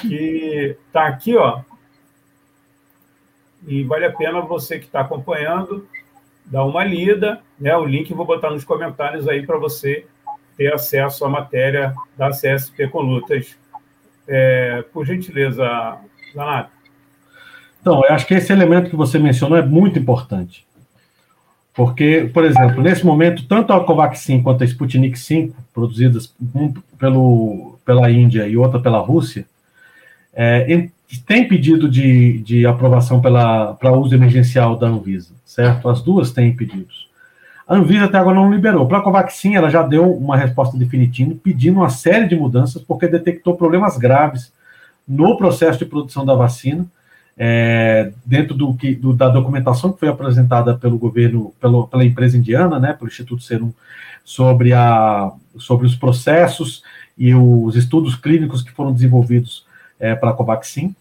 que 0.00 0.76
está 0.86 1.06
aqui, 1.06 1.36
ó. 1.36 1.60
E 3.66 3.82
vale 3.84 4.04
a 4.04 4.12
pena 4.12 4.40
você 4.40 4.78
que 4.78 4.86
está 4.86 5.00
acompanhando 5.00 5.86
dar 6.46 6.64
uma 6.64 6.84
lida, 6.84 7.40
né? 7.58 7.76
O 7.76 7.84
link 7.84 8.10
eu 8.10 8.16
vou 8.16 8.26
botar 8.26 8.50
nos 8.50 8.64
comentários 8.64 9.28
aí 9.28 9.44
para 9.44 9.58
você 9.58 10.06
ter 10.56 10.72
acesso 10.72 11.24
à 11.24 11.28
matéria 11.28 11.94
da 12.16 12.30
CSP 12.30 12.88
com 12.88 13.00
lutas. 13.00 13.56
É, 14.28 14.82
por 14.92 15.06
gentileza, 15.06 15.98
Zanato. 16.34 16.70
Então, 17.80 18.02
eu 18.04 18.12
acho 18.14 18.26
que 18.26 18.34
esse 18.34 18.52
elemento 18.52 18.90
que 18.90 18.96
você 18.96 19.18
mencionou 19.18 19.56
é 19.56 19.62
muito 19.62 19.98
importante. 19.98 20.66
Porque, 21.72 22.28
por 22.32 22.42
exemplo, 22.42 22.82
nesse 22.82 23.04
momento, 23.04 23.46
tanto 23.46 23.72
a 23.72 23.84
Covaxin 23.84 24.42
quanto 24.42 24.64
a 24.64 24.66
Sputnik 24.66 25.16
5, 25.16 25.54
produzidas 25.72 26.34
um 26.54 26.72
pelo, 26.98 27.78
pela 27.84 28.10
Índia 28.10 28.48
e 28.48 28.56
outra 28.56 28.80
pela 28.80 28.98
Rússia, 28.98 29.46
é, 30.36 30.88
tem 31.26 31.48
pedido 31.48 31.88
de, 31.88 32.38
de 32.40 32.66
aprovação 32.66 33.20
para 33.20 33.92
uso 33.92 34.14
emergencial 34.14 34.76
da 34.76 34.86
Anvisa, 34.86 35.32
certo? 35.46 35.88
As 35.88 36.02
duas 36.02 36.30
têm 36.30 36.54
pedidos. 36.54 37.08
A 37.66 37.74
Anvisa 37.74 38.04
até 38.04 38.18
agora 38.18 38.36
não 38.36 38.52
liberou. 38.52 38.86
Para 38.86 38.98
a 38.98 39.02
Covaxin, 39.02 39.56
ela 39.56 39.70
já 39.70 39.82
deu 39.82 40.12
uma 40.12 40.36
resposta 40.36 40.76
definitiva, 40.76 41.34
pedindo 41.42 41.78
uma 41.78 41.88
série 41.88 42.28
de 42.28 42.36
mudanças, 42.36 42.82
porque 42.82 43.08
detectou 43.08 43.56
problemas 43.56 43.96
graves 43.96 44.52
no 45.08 45.36
processo 45.36 45.78
de 45.78 45.86
produção 45.86 46.24
da 46.24 46.34
vacina, 46.34 46.86
é, 47.38 48.12
dentro 48.24 48.54
do 48.54 48.74
que, 48.74 48.94
do, 48.94 49.12
da 49.12 49.28
documentação 49.28 49.92
que 49.92 50.00
foi 50.00 50.08
apresentada 50.08 50.76
pelo 50.76 50.98
governo, 50.98 51.52
pelo, 51.60 51.86
pela 51.86 52.04
empresa 52.04 52.36
indiana, 52.36 52.78
né, 52.78 52.92
pelo 52.92 53.08
Instituto 53.08 53.42
Serum, 53.42 53.72
sobre, 54.24 54.72
a, 54.72 55.32
sobre 55.58 55.86
os 55.86 55.94
processos 55.94 56.82
e 57.16 57.34
os 57.34 57.76
estudos 57.76 58.14
clínicos 58.14 58.62
que 58.62 58.72
foram 58.72 58.92
desenvolvidos 58.92 59.65
é, 59.98 60.14
para 60.14 60.30
a 60.30 60.32
Covaxin. 60.32 60.94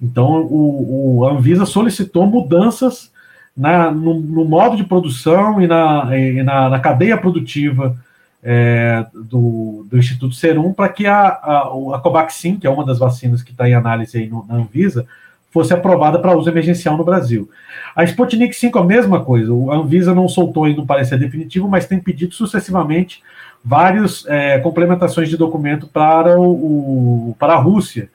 Então, 0.00 0.42
o, 0.42 1.18
o, 1.18 1.26
a 1.26 1.32
Anvisa 1.32 1.64
solicitou 1.64 2.26
mudanças 2.26 3.10
na, 3.56 3.90
no, 3.90 4.20
no, 4.20 4.44
modo 4.44 4.76
de 4.76 4.84
produção 4.84 5.60
e 5.60 5.66
na, 5.66 6.18
e 6.18 6.42
na, 6.42 6.68
na 6.68 6.78
cadeia 6.78 7.16
produtiva 7.16 7.96
é, 8.42 9.06
do, 9.14 9.86
do, 9.90 9.96
Instituto 9.96 10.34
Serum 10.34 10.72
para 10.72 10.90
que 10.90 11.06
a, 11.06 11.28
a, 11.28 11.60
a, 11.94 12.00
Covaxin, 12.02 12.58
que 12.58 12.66
é 12.66 12.70
uma 12.70 12.84
das 12.84 12.98
vacinas 12.98 13.42
que 13.42 13.52
está 13.52 13.68
em 13.68 13.74
análise 13.74 14.18
aí 14.18 14.28
no, 14.28 14.44
na 14.46 14.56
Anvisa, 14.56 15.06
fosse 15.50 15.72
aprovada 15.72 16.18
para 16.18 16.36
uso 16.36 16.50
emergencial 16.50 16.98
no 16.98 17.04
Brasil. 17.04 17.48
A 17.94 18.04
Sputnik 18.04 18.54
5 18.54 18.78
a 18.78 18.84
mesma 18.84 19.24
coisa, 19.24 19.50
a 19.50 19.76
Anvisa 19.76 20.14
não 20.14 20.28
soltou 20.28 20.64
ainda 20.64 20.82
um 20.82 20.86
parecer 20.86 21.18
definitivo, 21.18 21.66
mas 21.66 21.86
tem 21.86 21.98
pedido 21.98 22.34
sucessivamente 22.34 23.22
várias 23.64 24.26
é, 24.28 24.58
complementações 24.58 25.30
de 25.30 25.36
documento 25.36 25.86
para, 25.86 26.38
o, 26.38 27.34
para 27.38 27.54
a 27.54 27.58
Rússia, 27.58 28.10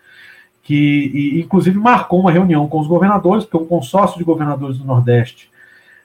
que 0.64 1.12
e, 1.14 1.42
inclusive 1.42 1.78
marcou 1.78 2.20
uma 2.20 2.32
reunião 2.32 2.68
com 2.68 2.80
os 2.80 2.88
governadores, 2.88 3.46
porque 3.46 3.64
o 3.64 3.68
consórcio 3.68 4.18
de 4.18 4.24
governadores 4.24 4.78
do 4.78 4.86
Nordeste 4.86 5.50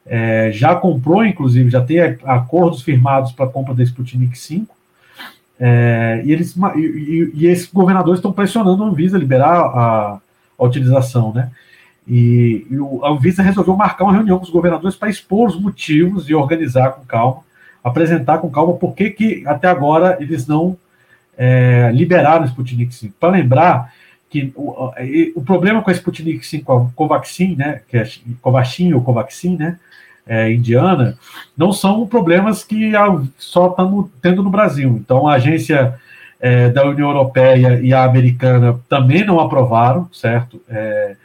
é, 0.07 0.51
já 0.53 0.75
comprou, 0.75 1.25
inclusive, 1.25 1.69
já 1.69 1.81
tem 1.81 1.99
acordos 2.25 2.83
firmados 2.83 3.33
para 3.33 3.47
a 3.47 3.49
compra 3.49 3.75
da 3.75 3.83
Sputnik 3.83 4.39
5, 4.39 4.75
é, 5.59 6.23
e, 6.25 6.33
eles, 6.33 6.55
e, 6.77 7.31
e, 7.35 7.47
esses 7.47 7.71
governadores 7.73 8.19
estão 8.19 8.33
pressionando 8.33 8.83
a 8.85 8.87
Anvisa 8.87 9.17
a 9.17 9.21
liberar 9.21 9.53
a, 9.53 10.21
a 10.59 10.65
utilização, 10.65 11.33
né? 11.33 11.51
E, 12.07 12.67
e 12.71 12.77
a 13.03 13.09
Anvisa 13.09 13.43
resolveu 13.43 13.75
marcar 13.75 14.05
uma 14.05 14.13
reunião 14.13 14.39
com 14.39 14.45
os 14.45 14.51
governadores 14.51 14.97
para 14.97 15.09
expor 15.09 15.49
os 15.49 15.61
motivos 15.61 16.29
e 16.29 16.35
organizar 16.35 16.93
com 16.93 17.05
calma, 17.05 17.41
apresentar 17.83 18.39
com 18.39 18.51
calma 18.51 18.75
por 18.75 18.95
que, 18.95 19.11
que 19.11 19.43
até 19.47 19.67
agora 19.67 20.17
eles 20.21 20.47
não 20.47 20.77
é, 21.37 21.91
liberaram 21.93 22.45
o 22.45 22.49
Sputnik 22.49 22.95
5. 22.95 23.15
Para 23.19 23.31
lembrar, 23.31 23.93
que 24.29 24.53
o, 24.57 24.91
o 25.35 25.43
problema 25.43 25.83
com 25.83 25.91
a 25.91 25.93
Sputnik 25.93 26.47
5, 26.47 26.73
a 26.73 26.91
Covaxin, 26.95 27.55
né, 27.57 27.81
que 27.89 27.97
é 27.97 28.09
Covaxin 28.43 28.93
ou 28.93 29.03
Covaxin, 29.03 29.57
né, 29.57 29.79
é, 30.27 30.53
indiana, 30.53 31.17
não 31.57 31.73
são 31.73 32.07
problemas 32.07 32.65
que 32.65 32.93
só 33.39 33.69
estamos 33.69 34.09
tendo 34.21 34.43
no 34.43 34.51
Brasil. 34.51 34.99
Então, 35.01 35.29
a 35.29 35.35
agência 35.35 35.95
é, 36.41 36.69
da 36.69 36.85
União 36.85 37.09
Europeia 37.09 37.81
e 37.81 37.93
a 37.93 38.05
americana 38.05 38.79
também 38.89 39.25
não 39.25 39.39
aprovaram, 39.39 40.09
certo? 40.13 40.61
É, 40.69 41.17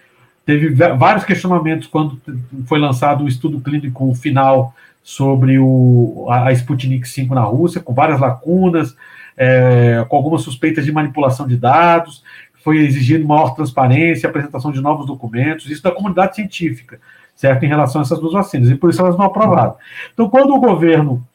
teve 0.46 0.70
vários 0.70 1.26
questionamentos 1.26 1.88
quando 1.88 2.22
foi 2.68 2.80
lançado 2.80 3.24
o 3.24 3.28
estudo 3.28 3.60
clínico 3.60 4.14
final 4.14 4.74
sobre 5.04 5.58
o, 5.58 6.28
a, 6.30 6.48
a 6.48 6.52
Sputnik 6.52 7.08
5 7.08 7.34
na 7.34 7.42
Rússia, 7.42 7.82
com 7.82 7.94
várias 7.94 8.20
lacunas, 8.20 8.96
é, 9.36 10.06
com 10.08 10.16
algumas 10.16 10.44
suspeitas 10.44 10.86
de 10.86 10.92
manipulação 10.92 11.48
de 11.48 11.58
dados 11.58 12.22
foi 12.63 12.78
exigido 12.78 13.28
maior 13.28 13.56
transparência, 13.56 14.30
apresentação 14.30 14.71
de 14.71 14.82
novos 14.82 15.06
documentos, 15.06 15.69
isso 15.69 15.84
da 15.84 15.91
comunidade 15.91 16.36
científica, 16.36 17.00
certo, 17.36 17.63
em 17.63 17.67
relação 17.67 18.02
a 18.02 18.04
essas 18.04 18.19
duas 18.19 18.34
vacinas, 18.34 18.69
e 18.69 18.76
por 18.76 18.89
isso 18.89 19.02
elas 19.02 19.17
não 19.17 19.26
aprovaram. 19.26 19.76
Então, 20.13 20.30
quando 20.30 20.54
o 20.54 20.60
governo, 20.60 21.26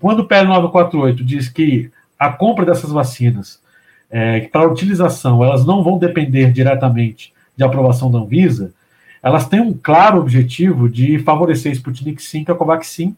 quando 0.00 0.20
o 0.20 0.24
PL 0.24 0.48
948 0.48 1.24
diz 1.24 1.48
que 1.48 1.90
a 2.18 2.30
compra 2.30 2.64
dessas 2.64 2.90
vacinas, 2.90 3.60
é, 4.10 4.40
para 4.40 4.70
utilização, 4.70 5.42
elas 5.42 5.64
não 5.64 5.82
vão 5.82 5.98
depender 5.98 6.52
diretamente 6.52 7.32
de 7.56 7.64
aprovação 7.64 8.10
da 8.10 8.18
Anvisa, 8.18 8.72
elas 9.22 9.48
têm 9.48 9.60
um 9.60 9.72
claro 9.72 10.18
objetivo 10.18 10.88
de 10.88 11.18
favorecer 11.20 11.70
a 11.70 11.74
Sputnik 11.74 12.20
5 12.20 12.50
e 12.50 12.52
a 12.52 12.54
Covaxin, 12.56 13.16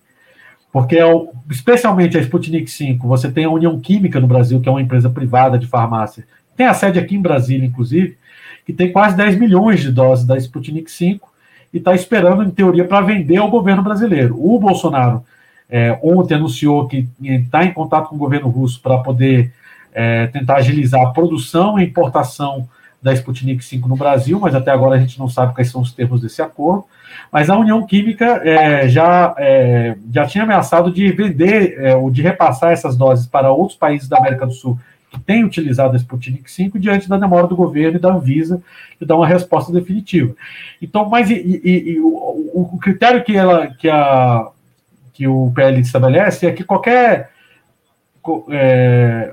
porque 0.70 0.96
é 0.98 1.04
especialmente 1.50 2.18
a 2.18 2.20
Sputnik 2.20 2.70
5, 2.70 3.08
você 3.08 3.30
tem 3.30 3.44
a 3.44 3.50
União 3.50 3.78
Química 3.80 4.20
no 4.20 4.26
Brasil, 4.26 4.60
que 4.60 4.68
é 4.68 4.72
uma 4.72 4.82
empresa 4.82 5.08
privada 5.08 5.58
de 5.58 5.66
farmácia, 5.66 6.26
tem 6.56 6.66
a 6.66 6.74
sede 6.74 6.98
aqui 6.98 7.16
em 7.16 7.22
Brasília, 7.22 7.66
inclusive, 7.66 8.16
que 8.64 8.72
tem 8.72 8.92
quase 8.92 9.16
10 9.16 9.38
milhões 9.38 9.80
de 9.80 9.92
doses 9.92 10.24
da 10.24 10.36
Sputnik 10.38 10.90
5 10.90 11.32
e 11.72 11.78
está 11.78 11.94
esperando, 11.94 12.42
em 12.42 12.50
teoria, 12.50 12.84
para 12.84 13.00
vender 13.00 13.36
ao 13.36 13.50
governo 13.50 13.82
brasileiro. 13.82 14.36
O 14.38 14.58
Bolsonaro 14.58 15.24
é, 15.68 15.98
ontem 16.02 16.34
anunciou 16.34 16.86
que 16.86 17.08
está 17.20 17.64
em 17.64 17.72
contato 17.72 18.08
com 18.08 18.16
o 18.16 18.18
governo 18.18 18.48
russo 18.48 18.80
para 18.80 18.98
poder 18.98 19.52
é, 19.92 20.26
tentar 20.28 20.56
agilizar 20.56 21.02
a 21.02 21.10
produção 21.10 21.78
e 21.78 21.84
importação 21.84 22.68
da 23.02 23.12
Sputnik 23.12 23.62
5 23.62 23.86
no 23.86 23.96
Brasil, 23.96 24.40
mas 24.40 24.54
até 24.54 24.70
agora 24.70 24.96
a 24.96 24.98
gente 24.98 25.18
não 25.18 25.28
sabe 25.28 25.54
quais 25.54 25.70
são 25.70 25.82
os 25.82 25.92
termos 25.92 26.22
desse 26.22 26.40
acordo. 26.40 26.86
Mas 27.30 27.50
a 27.50 27.58
União 27.58 27.84
Química 27.86 28.40
é, 28.42 28.88
já, 28.88 29.34
é, 29.36 29.94
já 30.10 30.26
tinha 30.26 30.44
ameaçado 30.44 30.90
de 30.90 31.12
vender 31.12 31.78
é, 31.78 31.94
ou 31.94 32.10
de 32.10 32.22
repassar 32.22 32.72
essas 32.72 32.96
doses 32.96 33.26
para 33.26 33.52
outros 33.52 33.78
países 33.78 34.08
da 34.08 34.16
América 34.16 34.46
do 34.46 34.52
Sul 34.52 34.78
que 35.14 35.20
têm 35.20 35.44
utilizado 35.44 35.94
a 35.94 35.96
Sputnik 35.96 36.50
5 36.50 36.78
diante 36.78 37.08
da 37.08 37.16
demora 37.16 37.46
do 37.46 37.54
governo 37.54 37.96
e 37.96 38.00
da 38.00 38.12
Anvisa 38.12 38.60
de 39.00 39.06
dar 39.06 39.16
uma 39.16 39.26
resposta 39.26 39.72
definitiva. 39.72 40.34
Então, 40.82 41.08
mas 41.08 41.30
e, 41.30 41.34
e, 41.34 41.92
e 41.92 42.00
o, 42.00 42.72
o, 42.74 42.78
critério 42.78 43.22
que, 43.22 43.36
ela, 43.36 43.68
que, 43.68 43.88
a, 43.88 44.48
que 45.12 45.28
o 45.28 45.52
PL 45.54 45.80
estabelece 45.80 46.46
é 46.46 46.52
que 46.52 46.64
qualquer, 46.64 47.30
é, 48.50 49.32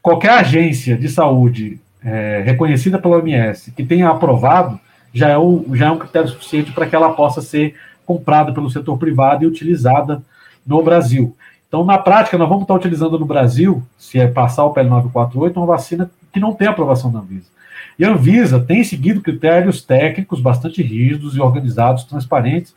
qualquer 0.00 0.30
agência 0.30 0.96
de 0.96 1.08
saúde 1.08 1.80
é, 2.04 2.42
reconhecida 2.46 2.98
pela 2.98 3.16
OMS 3.16 3.72
que 3.72 3.84
tenha 3.84 4.08
aprovado 4.08 4.78
já 5.12 5.30
é, 5.30 5.36
o, 5.36 5.64
já 5.72 5.86
é 5.86 5.90
um 5.90 5.98
critério 5.98 6.28
suficiente 6.28 6.72
para 6.72 6.86
que 6.86 6.94
ela 6.94 7.14
possa 7.14 7.42
ser 7.42 7.74
comprada 8.04 8.52
pelo 8.52 8.70
setor 8.70 8.96
privado 8.96 9.42
e 9.42 9.46
utilizada 9.46 10.22
no 10.64 10.82
Brasil. 10.82 11.36
Então, 11.68 11.84
na 11.84 11.98
prática, 11.98 12.38
nós 12.38 12.48
vamos 12.48 12.62
estar 12.62 12.74
utilizando 12.74 13.18
no 13.18 13.26
Brasil, 13.26 13.82
se 13.98 14.18
é 14.18 14.26
passar 14.26 14.64
o 14.64 14.72
PL 14.72 14.88
948, 14.88 15.58
uma 15.58 15.66
vacina 15.66 16.10
que 16.32 16.40
não 16.40 16.54
tem 16.54 16.68
aprovação 16.68 17.10
da 17.10 17.18
Anvisa. 17.18 17.48
E 17.98 18.04
a 18.04 18.10
Anvisa 18.10 18.60
tem 18.60 18.84
seguido 18.84 19.20
critérios 19.20 19.82
técnicos 19.82 20.40
bastante 20.40 20.82
rígidos 20.82 21.34
e 21.34 21.40
organizados, 21.40 22.04
transparentes, 22.04 22.74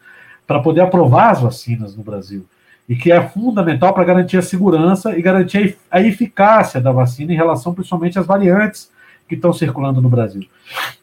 para 0.48 0.60
poder 0.60 0.82
aprovar 0.82 1.32
as 1.32 1.42
vacinas 1.42 1.96
no 1.96 2.04
Brasil. 2.04 2.46
E 2.88 2.96
que 2.96 3.12
é 3.12 3.22
fundamental 3.22 3.94
para 3.94 4.04
garantir 4.04 4.38
a 4.38 4.42
segurança 4.42 5.16
e 5.16 5.22
garantir 5.22 5.78
a 5.92 6.02
eficácia 6.02 6.82
da 6.82 6.92
vacina 6.92 7.32
em 7.32 7.36
relação 7.36 7.74
principalmente 7.74 8.18
às 8.18 8.26
variantes 8.26 8.90
que 9.28 9.36
estão 9.36 9.54
circulando 9.54 10.02
no 10.02 10.10
Brasil. 10.10 10.44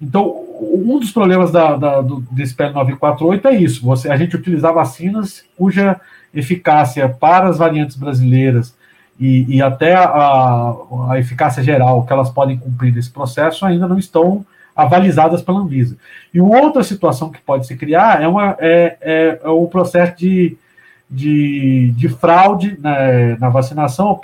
Então, 0.03 0.44
um 0.61 0.99
dos 0.99 1.12
problemas 1.12 1.53
da, 1.53 1.77
da, 1.77 2.01
do, 2.01 2.20
desse 2.33 2.55
PL 2.55 2.75
948 2.75 3.49
é 3.49 3.55
isso: 3.55 3.85
você, 3.85 4.11
a 4.11 4.16
gente 4.16 4.35
utilizar 4.35 4.75
vacinas 4.75 5.44
cuja 5.57 6.01
eficácia 6.37 7.09
para 7.09 7.49
as 7.49 7.59
variantes 7.59 7.96
brasileiras 7.96 8.75
e, 9.18 9.57
e 9.57 9.62
até 9.62 9.94
a, 9.94 10.75
a, 11.11 11.18
eficácia 11.18 11.62
geral 11.62 12.05
que 12.05 12.12
elas 12.12 12.31
podem 12.31 12.59
cumprir 12.59 12.94
nesse 12.94 13.11
processo 13.11 13.64
ainda 13.64 13.88
não 13.88 13.99
estão 13.99 14.44
avalizadas 14.75 15.40
pela 15.40 15.61
Anvisa. 15.61 15.96
E 16.35 16.40
outra 16.40 16.85
situação 16.85 17.31
que 17.31 17.40
pode 17.40 17.66
se 17.66 17.75
criar 17.77 18.22
é, 18.22 18.29
uma, 18.29 18.55
é, 18.61 18.96
é, 19.01 19.40
é 19.42 19.49
o 19.49 19.66
processo 19.66 20.14
de, 20.18 20.57
de, 21.11 21.92
de 21.96 22.09
fraude 22.11 22.79
né, 22.79 23.37
na 23.40 23.49
vacinação, 23.49 24.20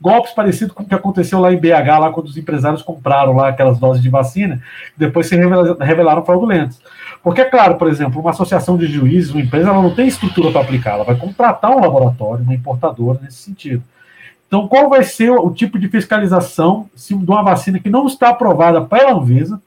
golpes 0.00 0.32
parecidos 0.32 0.74
com 0.74 0.82
o 0.82 0.86
que 0.86 0.94
aconteceu 0.94 1.40
lá 1.40 1.52
em 1.52 1.58
BH, 1.58 1.98
lá 1.98 2.12
quando 2.12 2.26
os 2.26 2.36
empresários 2.36 2.82
compraram 2.82 3.34
lá 3.34 3.48
aquelas 3.48 3.78
doses 3.78 4.02
de 4.02 4.08
vacina, 4.08 4.62
depois 4.96 5.26
se 5.26 5.36
revelaram 5.36 6.24
fraudulentos. 6.24 6.80
Porque, 7.22 7.40
é 7.40 7.44
claro, 7.44 7.76
por 7.76 7.88
exemplo, 7.88 8.20
uma 8.20 8.30
associação 8.30 8.76
de 8.76 8.86
juízes, 8.86 9.30
uma 9.30 9.40
empresa, 9.40 9.70
ela 9.70 9.82
não 9.82 9.94
tem 9.94 10.06
estrutura 10.06 10.52
para 10.52 10.60
aplicar, 10.60 10.92
ela 10.92 11.04
vai 11.04 11.16
contratar 11.16 11.70
um 11.70 11.80
laboratório, 11.80 12.44
uma 12.44 12.54
importadora 12.54 13.18
nesse 13.22 13.38
sentido. 13.38 13.82
Então, 14.46 14.68
qual 14.68 14.88
vai 14.88 15.02
ser 15.02 15.30
o 15.30 15.50
tipo 15.50 15.78
de 15.78 15.88
fiscalização 15.88 16.88
se 16.94 17.16
de 17.16 17.30
uma 17.30 17.42
vacina 17.42 17.80
que 17.80 17.90
não 17.90 18.06
está 18.06 18.28
aprovada 18.28 18.80
pela 18.80 19.12
Anvisa, 19.12 19.60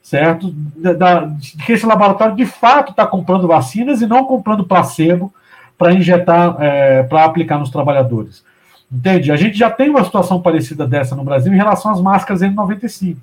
certo? 0.00 0.52
De 0.52 1.64
que 1.66 1.72
esse 1.72 1.84
laboratório 1.84 2.36
de 2.36 2.46
fato 2.46 2.90
está 2.90 3.06
comprando 3.06 3.48
vacinas 3.48 4.00
e 4.00 4.06
não 4.06 4.24
comprando 4.24 4.64
placebo 4.64 5.34
para 5.76 5.92
injetar, 5.92 6.56
é, 6.60 7.02
para 7.02 7.24
aplicar 7.24 7.58
nos 7.58 7.70
trabalhadores. 7.70 8.44
Entende? 8.94 9.32
A 9.32 9.36
gente 9.36 9.58
já 9.58 9.68
tem 9.68 9.90
uma 9.90 10.04
situação 10.04 10.40
parecida 10.40 10.86
dessa 10.86 11.16
no 11.16 11.24
Brasil 11.24 11.52
em 11.52 11.56
relação 11.56 11.90
às 11.90 12.00
máscaras 12.00 12.42
N95. 12.42 13.16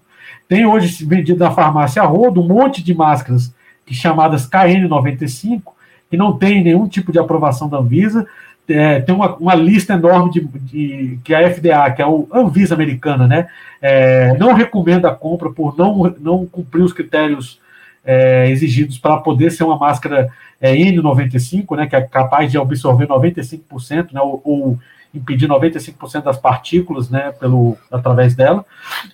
Tem 0.46 0.66
hoje 0.66 1.06
vendido 1.06 1.40
na 1.40 1.52
farmácia 1.52 2.02
a 2.02 2.06
rodo 2.06 2.42
um 2.42 2.48
monte 2.48 2.84
de 2.84 2.94
máscaras 2.94 3.54
que 3.86 3.94
chamadas 3.94 4.50
KN95, 4.50 5.62
que 6.10 6.18
não 6.18 6.38
tem 6.38 6.62
nenhum 6.62 6.90
tipo 6.90 7.10
de 7.14 7.20
aprovação 7.20 7.70
da 7.70 7.78
Anvisa. 7.78 8.28
É, 8.68 9.00
tem 9.00 9.16
uma, 9.16 9.36
uma, 9.38 9.56
lista 9.56 9.94
enorme 9.94 10.32
de, 10.32 10.42
de, 10.42 11.20
que 11.24 11.34
a 11.34 11.50
FDA, 11.50 11.90
que 11.92 12.02
é 12.02 12.06
o 12.06 12.28
Anvisa 12.34 12.76
americana, 12.76 13.28
né, 13.28 13.48
é, 13.82 14.34
não 14.38 14.54
recomenda 14.54 15.10
a 15.10 15.16
compra 15.16 15.50
por 15.50 15.78
não, 15.78 16.14
não 16.20 16.46
cumprir 16.46 16.84
os 16.84 16.94
critérios 16.94 17.60
é, 18.06 18.50
exigidos 18.50 18.98
para 18.98 19.18
poder 19.18 19.52
ser 19.52 19.64
uma 19.64 19.78
máscara 19.78 20.30
é, 20.60 20.74
N95, 20.74 21.76
né, 21.76 21.88
que 21.88 21.96
é 21.96 22.02
capaz 22.02 22.52
de 22.52 22.58
absorver 22.58 23.08
95%, 23.08 24.14
né, 24.14 24.22
ou, 24.22 24.42
ou 24.46 24.80
impedir 25.14 25.48
95% 25.48 26.24
das 26.24 26.38
partículas 26.38 27.10
né, 27.10 27.32
pelo, 27.34 27.78
através 27.92 28.36
dela. 28.36 28.66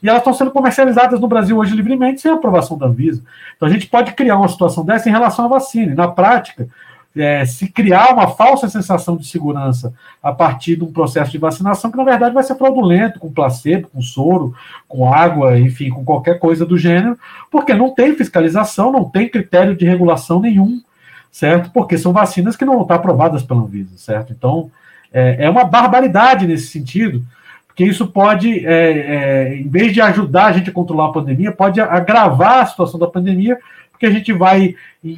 E 0.02 0.08
elas 0.08 0.22
estão 0.22 0.34
sendo 0.34 0.52
comercializadas 0.52 1.20
no 1.20 1.28
Brasil 1.28 1.58
hoje 1.58 1.76
livremente 1.76 2.22
sem 2.22 2.32
aprovação 2.32 2.78
da 2.78 2.86
Anvisa. 2.86 3.24
Então 3.56 3.68
a 3.68 3.72
gente 3.72 3.88
pode 3.88 4.12
criar 4.14 4.38
uma 4.38 4.48
situação 4.48 4.86
dessa 4.86 5.10
em 5.10 5.12
relação 5.12 5.46
à 5.46 5.48
vacina. 5.48 5.92
E, 5.92 5.96
na 5.96 6.08
prática, 6.08 6.68
é, 7.16 7.46
se 7.46 7.68
criar 7.68 8.14
uma 8.14 8.28
falsa 8.28 8.70
sensação 8.70 9.18
de 9.18 9.26
segurança 9.26 9.94
a 10.22 10.32
partir 10.32 10.76
de 10.76 10.84
um 10.84 10.92
processo 10.92 11.32
de 11.32 11.38
vacinação 11.38 11.90
que, 11.90 11.98
na 11.98 12.04
verdade, 12.04 12.34
vai 12.34 12.44
ser 12.44 12.56
fraudulento, 12.56 13.20
com 13.20 13.32
placebo, 13.32 13.88
com 13.88 14.02
soro, 14.02 14.54
com 14.88 15.12
água, 15.12 15.60
enfim, 15.60 15.90
com 15.90 16.06
qualquer 16.06 16.40
coisa 16.40 16.66
do 16.66 16.78
gênero, 16.78 17.18
porque 17.52 17.74
não 17.74 17.94
tem 17.94 18.16
fiscalização, 18.16 18.92
não 18.92 19.06
tem 19.06 19.30
critério 19.30 19.76
de 19.76 19.86
regulação 19.86 20.40
nenhum, 20.40 20.82
certo? 21.32 21.72
Porque 21.72 21.98
são 21.98 22.14
vacinas 22.14 22.56
que 22.56 22.66
não 22.66 22.82
estão 22.82 22.96
aprovadas 22.96 23.44
pela 23.44 23.62
Anvisa, 23.62 23.98
certo? 23.98 24.32
Então, 24.32 24.70
é, 25.14 25.46
é 25.46 25.50
uma 25.50 25.64
barbaridade 25.64 26.48
nesse 26.48 26.68
sentido, 26.68 27.24
porque 27.68 27.84
isso 27.84 28.08
pode, 28.08 28.66
é, 28.66 28.72
é, 28.72 29.56
em 29.56 29.68
vez 29.68 29.94
de 29.94 30.02
ajudar 30.02 30.48
a 30.48 30.52
gente 30.52 30.70
a 30.70 30.74
controlar 30.74 31.08
a 31.08 31.12
pandemia, 31.12 31.52
pode 31.52 31.80
agravar 31.80 32.62
a 32.62 32.66
situação 32.66 33.00
da 33.00 33.08
pandemia, 33.08 33.58
porque 33.92 34.06
a 34.06 34.12
gente 34.12 34.32
vai 34.34 34.76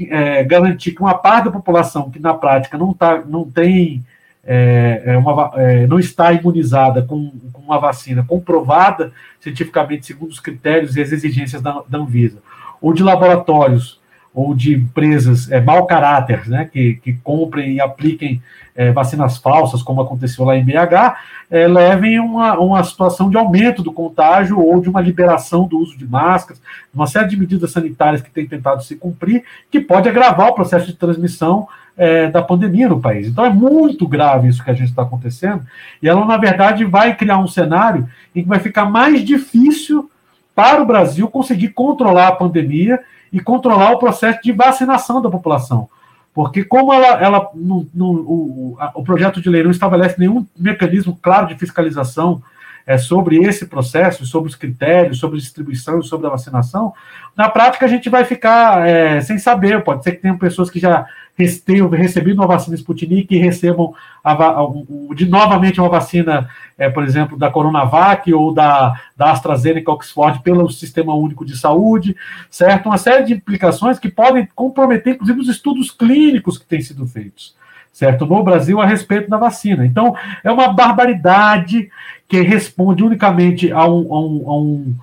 é, 0.10 0.44
garantir 0.44 0.92
que 0.92 1.02
uma 1.02 1.14
parte 1.14 1.46
da 1.46 1.52
população 1.52 2.10
que 2.10 2.20
na 2.20 2.34
prática 2.34 2.78
não, 2.78 2.94
tá, 2.94 3.22
não 3.26 3.50
tem 3.50 4.04
é, 4.46 5.04
é 5.06 5.18
uma, 5.18 5.52
é, 5.56 5.86
não 5.86 6.00
está 6.00 6.32
imunizada 6.32 7.02
com, 7.02 7.32
com, 7.52 7.62
uma 7.62 7.78
vacina 7.78 8.24
comprovada 8.24 9.12
cientificamente 9.40 10.08
segundo 10.08 10.32
os 10.32 10.40
critérios 10.40 10.96
e 10.96 11.02
as 11.02 11.12
exigências 11.12 11.62
da, 11.62 11.84
da 11.88 11.98
Anvisa, 12.00 12.40
ou 12.82 12.94
de 12.94 13.04
laboratórios 13.04 13.99
ou 14.34 14.54
de 14.54 14.76
empresas 14.76 15.52
é, 15.52 15.60
mau 15.60 15.86
caráter, 15.86 16.48
né, 16.48 16.70
que, 16.72 16.96
que 16.96 17.14
comprem 17.14 17.76
e 17.76 17.82
apliquem 17.82 18.42
é, 18.76 18.92
vacinas 18.92 19.38
falsas, 19.38 19.84
como 19.84 20.02
aconteceu 20.02 20.46
lá 20.46 20.56
em 20.56 20.64
BH, 20.64 21.18
é, 21.52 21.68
levem 21.68 22.20
uma, 22.20 22.58
uma 22.58 22.84
situação 22.84 23.30
de 23.30 23.38
aumento 23.38 23.84
do 23.84 23.92
contágio 23.92 24.60
ou 24.60 24.80
de 24.80 24.90
uma 24.90 25.02
liberação 25.02 25.68
do 25.68 25.80
uso 25.80 25.98
de 25.98 26.08
máscaras, 26.08 26.62
uma 26.94 27.08
série 27.08 27.28
de 27.28 27.38
medidas 27.38 27.72
sanitárias 27.72 28.22
que 28.22 28.30
têm 28.30 28.48
tentado 28.48 28.84
se 28.84 28.96
cumprir, 28.96 29.44
que 29.70 29.80
pode 29.80 30.08
agravar 30.08 30.50
o 30.50 30.56
processo 30.56 30.86
de 30.86 30.94
transmissão 30.94 31.68
é, 31.98 32.28
da 32.30 32.42
pandemia 32.42 32.88
no 32.88 33.02
país. 33.02 33.28
Então 33.28 33.44
é 33.44 33.50
muito 33.50 34.08
grave 34.08 34.48
isso 34.48 34.64
que 34.64 34.72
a 34.72 34.76
gente 34.76 34.90
está 34.90 35.02
acontecendo, 35.02 35.66
e 36.02 36.08
ela, 36.08 36.24
na 36.26 36.38
verdade, 36.38 36.86
vai 36.86 37.16
criar 37.16 37.40
um 37.40 37.48
cenário 37.48 38.08
em 38.34 38.44
que 38.44 38.48
vai 38.48 38.60
ficar 38.60 38.86
mais 38.86 39.26
difícil 39.26 40.10
para 40.56 40.82
o 40.82 40.86
Brasil 40.86 41.28
conseguir 41.28 41.70
controlar 41.70 42.30
a 42.30 42.36
pandemia 42.36 43.00
e 43.32 43.40
controlar 43.40 43.92
o 43.92 44.00
processo 44.00 44.40
de 44.42 44.52
vacinação 44.52 45.22
da 45.22 45.30
população. 45.30 45.90
Porque 46.34 46.64
como 46.64 46.94
ela, 46.94 47.22
ela 47.22 47.50
no, 47.54 47.88
no, 47.94 48.06
o, 48.12 48.78
o 48.96 49.04
projeto 49.04 49.42
de 49.42 49.50
lei 49.50 49.64
não 49.64 49.72
estabelece 49.72 50.20
nenhum 50.20 50.46
mecanismo 50.58 51.18
claro 51.22 51.48
de 51.48 51.56
fiscalização 51.56 52.42
é, 52.86 52.98
sobre 52.98 53.38
esse 53.38 53.68
processo, 53.68 54.26
sobre 54.26 54.50
os 54.50 54.56
critérios, 54.56 55.20
sobre 55.20 55.38
distribuição 55.38 56.02
sobre 56.02 56.28
a 56.28 56.32
vacinação, 56.32 56.94
na 57.36 57.50
prática 57.50 57.86
a 57.86 57.90
gente 57.90 58.10
vai 58.10 58.26
ficar 58.26 58.88
é, 58.88 59.22
sem 59.22 59.38
saber. 59.38 59.84
Pode 59.84 60.04
ser 60.04 60.14
que 60.14 60.22
tenham 60.22 60.38
pessoas 60.38 60.70
que 60.70 60.80
já 60.80 61.06
tenham 61.48 61.88
recebido 61.90 62.40
uma 62.40 62.48
vacina 62.48 62.76
Sputnik 62.76 63.34
e 63.34 63.38
recebam 63.38 63.94
a, 64.24 64.34
a, 64.34 64.68
de 65.16 65.26
novamente 65.26 65.80
uma 65.80 65.90
vacina, 65.90 66.50
é, 66.78 66.90
por 66.90 67.04
exemplo, 67.04 67.38
da 67.38 67.50
Coronavac 67.50 68.34
ou 68.34 68.54
da, 68.54 69.00
da 69.16 69.32
AstraZeneca 69.32 69.92
Oxford 69.92 70.42
pelo 70.42 70.70
Sistema 70.70 71.14
Único 71.14 71.46
de 71.46 71.58
Saúde, 71.58 72.16
certo? 72.50 72.88
Uma 72.88 72.98
série 72.98 73.24
de 73.24 73.34
implicações 73.34 73.98
que 73.98 74.10
podem 74.10 74.48
comprometer, 74.54 75.14
inclusive, 75.14 75.40
os 75.40 75.48
estudos 75.48 75.92
clínicos 75.92 76.58
que 76.58 76.66
têm 76.66 76.82
sido 76.82 77.08
feitos, 77.08 77.56
certo? 77.92 78.26
No 78.26 78.44
Brasil, 78.44 78.82
a 78.82 78.86
respeito 78.86 79.30
da 79.30 79.38
vacina. 79.38 79.86
Então, 79.86 80.16
é 80.44 80.52
uma 80.52 80.74
barbaridade 80.74 81.90
que 82.28 82.42
responde 82.42 83.04
unicamente 83.04 83.72
a 83.72 83.88
um, 83.88 84.14
a 84.14 84.20
um, 84.20 84.44
a 84.46 84.58
um, 84.58 84.96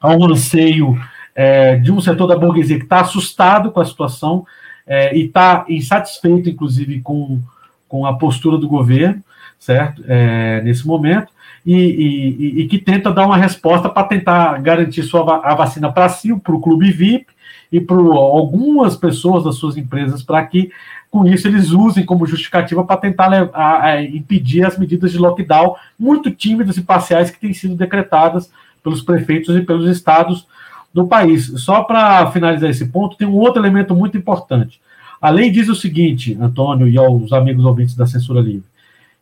a 0.00 0.08
um 0.16 0.24
anseio 0.32 0.98
é, 1.34 1.76
de 1.76 1.92
um 1.92 2.00
setor 2.00 2.26
da 2.26 2.36
burguesia 2.36 2.78
que 2.78 2.84
está 2.84 3.00
assustado 3.00 3.70
com 3.70 3.80
a 3.80 3.84
situação 3.84 4.44
é, 4.88 5.16
e 5.16 5.26
está 5.26 5.66
insatisfeito, 5.68 6.48
inclusive, 6.48 7.00
com, 7.00 7.40
com 7.86 8.06
a 8.06 8.14
postura 8.14 8.56
do 8.56 8.66
governo, 8.66 9.22
certo? 9.58 10.02
É, 10.08 10.62
nesse 10.62 10.86
momento, 10.86 11.30
e, 11.66 11.74
e, 11.74 12.60
e, 12.62 12.68
que 12.68 12.78
tenta 12.78 13.12
dar 13.12 13.26
uma 13.26 13.36
resposta 13.36 13.88
para 13.88 14.06
tentar 14.06 14.58
garantir 14.62 15.02
sua, 15.02 15.46
a 15.46 15.54
vacina 15.54 15.92
para 15.92 16.08
si, 16.08 16.34
para 16.36 16.54
o 16.54 16.60
clube 16.60 16.90
VIP 16.90 17.26
e 17.70 17.78
para 17.80 17.96
algumas 17.96 18.96
pessoas 18.96 19.44
das 19.44 19.56
suas 19.56 19.76
empresas, 19.76 20.22
para 20.22 20.44
que 20.46 20.70
com 21.10 21.26
isso 21.26 21.46
eles 21.46 21.70
usem 21.70 22.04
como 22.04 22.26
justificativa 22.26 22.84
para 22.84 22.96
tentar 22.96 23.28
levar, 23.28 23.82
a, 23.82 24.02
impedir 24.02 24.64
as 24.64 24.78
medidas 24.78 25.12
de 25.12 25.18
lockdown 25.18 25.74
muito 25.98 26.30
tímidas 26.30 26.76
e 26.76 26.82
parciais 26.82 27.30
que 27.30 27.40
têm 27.40 27.52
sido 27.52 27.74
decretadas 27.74 28.50
pelos 28.82 29.02
prefeitos 29.02 29.54
e 29.54 29.60
pelos 29.60 29.90
estados 29.90 30.46
do 30.92 31.06
país. 31.06 31.46
Só 31.56 31.82
para 31.82 32.30
finalizar 32.30 32.70
esse 32.70 32.86
ponto, 32.86 33.16
tem 33.16 33.26
um 33.26 33.36
outro 33.36 33.60
elemento 33.60 33.94
muito 33.94 34.16
importante. 34.16 34.80
A 35.20 35.30
lei 35.30 35.50
diz 35.50 35.68
o 35.68 35.74
seguinte, 35.74 36.36
Antônio 36.40 36.86
e 36.88 36.96
aos 36.96 37.32
amigos 37.32 37.64
ouvintes 37.64 37.94
da 37.94 38.06
censura 38.06 38.40
livre, 38.40 38.64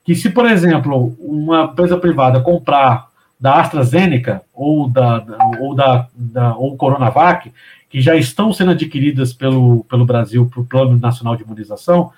que 0.05 0.15
se, 0.15 0.31
por 0.31 0.47
exemplo, 0.47 1.17
uma 1.19 1.65
empresa 1.65 1.97
privada 1.97 2.41
comprar 2.41 3.09
da 3.41 3.61
AstraZeneca 3.61 4.43
ou 4.55 4.89
da, 4.89 5.25
ou 5.61 5.75
da, 5.75 6.07
da 6.15 6.57
ou 6.57 6.77
Coronavac, 6.77 7.53
que 7.89 8.01
já 8.01 8.15
estão 8.17 8.53
sendo 8.53 8.73
adquiridas 8.73 9.33
pelo, 9.33 9.85
pelo 9.85 10.05
Brasil 10.05 10.47
para 10.47 10.61
o 10.61 10.65
Plano 10.65 10.99
Nacional 10.99 11.37
de 11.37 11.43
Imunização, 11.43 12.13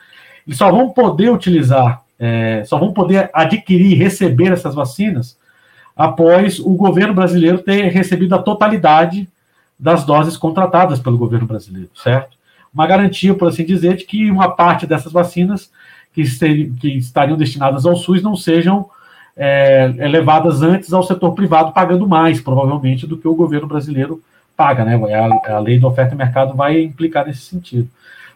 eles 0.46 0.58
só 0.58 0.70
vão 0.70 0.90
poder 0.90 1.30
utilizar, 1.30 2.02
é, 2.18 2.64
só 2.66 2.78
vão 2.78 2.92
poder 2.92 3.30
adquirir 3.32 3.92
e 3.92 3.94
receber 3.94 4.52
essas 4.52 4.74
vacinas 4.74 5.36
após 5.96 6.60
o 6.60 6.70
governo 6.74 7.12
brasileiro 7.12 7.58
ter 7.58 7.88
recebido 7.88 8.34
a 8.34 8.42
totalidade 8.42 9.28
das 9.78 10.04
doses 10.04 10.36
contratadas 10.36 10.98
pelo 10.98 11.18
governo 11.18 11.46
brasileiro, 11.46 11.90
certo? 11.94 12.36
Uma 12.72 12.86
garantia, 12.86 13.34
por 13.34 13.48
assim 13.48 13.64
dizer, 13.64 13.96
de 13.96 14.04
que 14.04 14.30
uma 14.30 14.50
parte 14.50 14.86
dessas 14.86 15.12
vacinas 15.12 15.70
que, 16.12 16.22
que 16.80 16.88
estariam 16.96 17.36
destinadas 17.36 17.86
ao 17.86 17.96
SUS 17.96 18.22
não 18.22 18.36
sejam 18.36 18.90
é, 19.36 19.86
levadas 20.08 20.62
antes 20.62 20.92
ao 20.92 21.02
setor 21.02 21.32
privado, 21.32 21.72
pagando 21.72 22.08
mais, 22.08 22.40
provavelmente, 22.40 23.06
do 23.06 23.16
que 23.16 23.28
o 23.28 23.34
governo 23.34 23.68
brasileiro 23.68 24.20
paga, 24.56 24.84
né? 24.84 25.00
É 25.08 25.14
a, 25.14 25.56
a 25.56 25.58
lei 25.60 25.78
do 25.78 25.86
oferta 25.86 26.14
e 26.14 26.18
mercado 26.18 26.54
vai 26.54 26.82
implicar 26.82 27.24
nesse 27.24 27.42
sentido. 27.42 27.88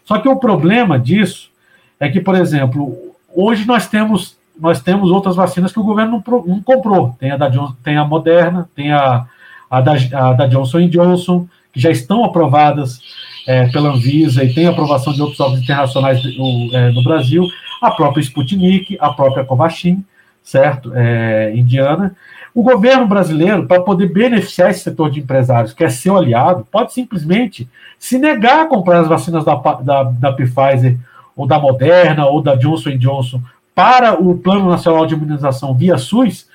Só 0.05 0.19
que 0.19 0.29
o 0.29 0.37
problema 0.37 0.99
disso 0.99 1.51
é 1.99 2.09
que, 2.09 2.21
por 2.21 2.37
exemplo, 2.37 2.97
hoje 3.35 3.67
nós 3.67 3.89
temos 3.89 4.41
nós 4.59 4.81
temos 4.81 5.11
outras 5.11 5.35
vacinas 5.35 5.73
que 5.73 5.81
o 5.81 5.85
governo 5.85 6.23
não, 6.25 6.45
não 6.45 6.63
comprou. 6.63 7.17
Tem 7.19 7.33
a 7.33 7.37
da 7.37 7.51
tem 7.83 7.97
a 7.97 8.05
Moderna, 8.05 8.69
tem 8.77 8.93
a, 8.93 9.27
a, 9.73 9.81
da, 9.81 9.95
a 10.13 10.33
da 10.35 10.47
Johnson 10.47 10.87
Johnson, 10.87 11.49
que 11.73 11.81
já 11.81 11.91
estão 11.91 12.23
aprovadas 12.25 13.01
é, 13.49 13.69
pela 13.69 13.89
Anvisa 13.89 14.45
e 14.45 14.53
tem 14.53 14.67
aprovação 14.67 15.15
de 15.15 15.23
outros 15.23 15.41
órgãos 15.41 15.63
internacionais 15.63 16.23
no, 16.37 16.69
é, 16.77 16.91
no 16.91 17.03
Brasil, 17.03 17.49
a 17.81 17.91
própria 17.91 18.21
Sputnik, 18.21 18.99
a 19.01 19.11
própria 19.15 19.45
Covaxin, 19.45 20.05
certo? 20.43 20.93
É, 20.95 21.53
indiana. 21.57 22.15
O 22.55 22.63
governo 22.63 23.07
brasileiro, 23.07 23.67
para 23.67 23.81
poder 23.81 24.13
beneficiar 24.13 24.71
esse 24.71 24.81
setor 24.81 25.11
de 25.11 25.21
empresários, 25.21 25.73
que 25.73 25.83
é 25.83 25.89
seu 25.89 26.19
aliado, 26.19 26.67
pode 26.71 26.93
simplesmente 26.93 27.67
se 27.99 28.19
negar 28.19 28.65
a 28.65 28.67
comprar 28.67 29.01
as 29.01 29.09
vacinas 29.09 29.43
da, 29.43 29.55
da, 29.55 30.03
da 30.03 30.33
Pfizer, 30.33 30.99
ou 31.35 31.47
da 31.47 31.59
Moderna, 31.59 32.27
ou 32.27 32.43
da 32.43 32.55
Johnson 32.57 32.99
Johnson, 32.99 33.41
para 33.75 34.23
o 34.23 34.37
Plano 34.37 34.69
Nacional 34.69 35.07
de 35.07 35.15
Imunização 35.15 35.75
via 35.75 35.97
SUS, 35.97 36.47